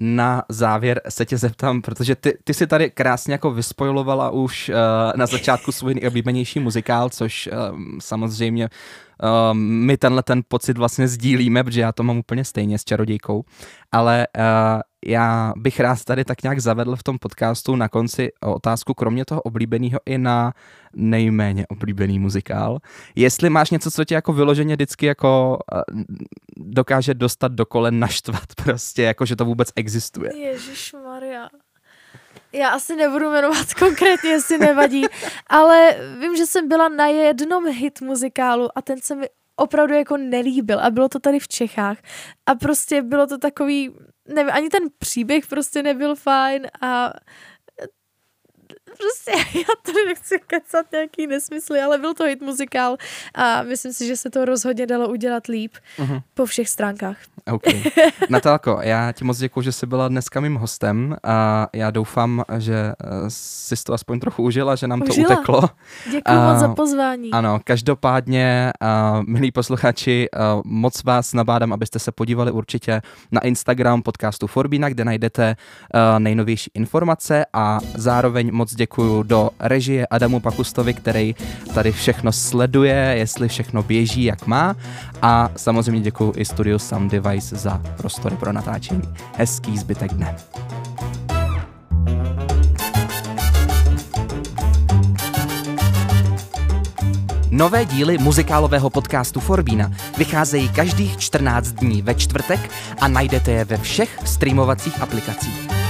[0.00, 4.74] Na závěr se tě zeptám, protože ty, ty si tady krásně jako vyspojilovala už uh,
[5.16, 8.68] na začátku svůj nejoblíbenější muzikál, což uh, samozřejmě
[9.22, 13.44] uh, my tenhle ten pocit vlastně sdílíme, protože já to mám úplně stejně s čarodějkou,
[13.92, 18.94] ale uh, já bych rád tady tak nějak zavedl v tom podcastu na konci otázku,
[18.94, 20.52] kromě toho oblíbeného i na
[20.94, 22.78] nejméně oblíbený muzikál.
[23.14, 26.02] Jestli máš něco, co tě jako vyloženě vždycky jako uh,
[26.56, 30.36] dokáže dostat do kolen naštvat prostě, jako že to vůbec existuje.
[30.36, 31.48] Ježíš Maria.
[32.52, 35.04] Já asi nebudu jmenovat konkrétně, jestli nevadí,
[35.46, 39.26] ale vím, že jsem byla na jednom hit muzikálu a ten se mi
[39.56, 41.98] opravdu jako nelíbil a bylo to tady v Čechách
[42.46, 43.90] a prostě bylo to takový,
[44.28, 47.12] nevím, ani ten příběh prostě nebyl fajn a
[48.98, 52.96] prostě já tady nechci kecat nějaký nesmysly, ale byl to hit muzikál
[53.34, 56.22] a myslím si, že se to rozhodně dalo udělat líp uh-huh.
[56.34, 57.16] po všech stránkách.
[57.52, 57.82] Okay.
[58.28, 62.74] Natálko, já ti moc děkuji, že jsi byla dneska mým hostem a já doufám, že
[62.74, 65.28] eh, jsi to aspoň trochu užila, že nám užila.
[65.28, 65.60] to uteklo.
[66.10, 67.30] Děkuji moc za pozvání.
[67.30, 74.02] Ano, každopádně, uh, milí posluchači, uh, moc vás nabádám, abyste se podívali určitě na Instagram
[74.02, 75.56] podcastu Forbina, kde najdete
[75.94, 78.81] uh, nejnovější informace a zároveň moc děkuji
[79.22, 81.34] do režie Adamu Pakustovi, který
[81.74, 84.76] tady všechno sleduje, jestli všechno běží, jak má
[85.22, 89.02] a samozřejmě děkuji i studiu Sound Device za prostory pro natáčení.
[89.36, 90.36] Hezký zbytek dne.
[97.52, 102.70] Nové díly muzikálového podcastu Forbína vycházejí každých 14 dní ve čtvrtek
[103.00, 105.81] a najdete je ve všech streamovacích aplikacích.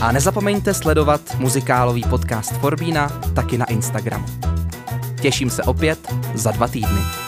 [0.00, 4.26] A nezapomeňte sledovat muzikálový podcast Forbína taky na Instagramu.
[5.20, 7.27] Těším se opět za dva týdny.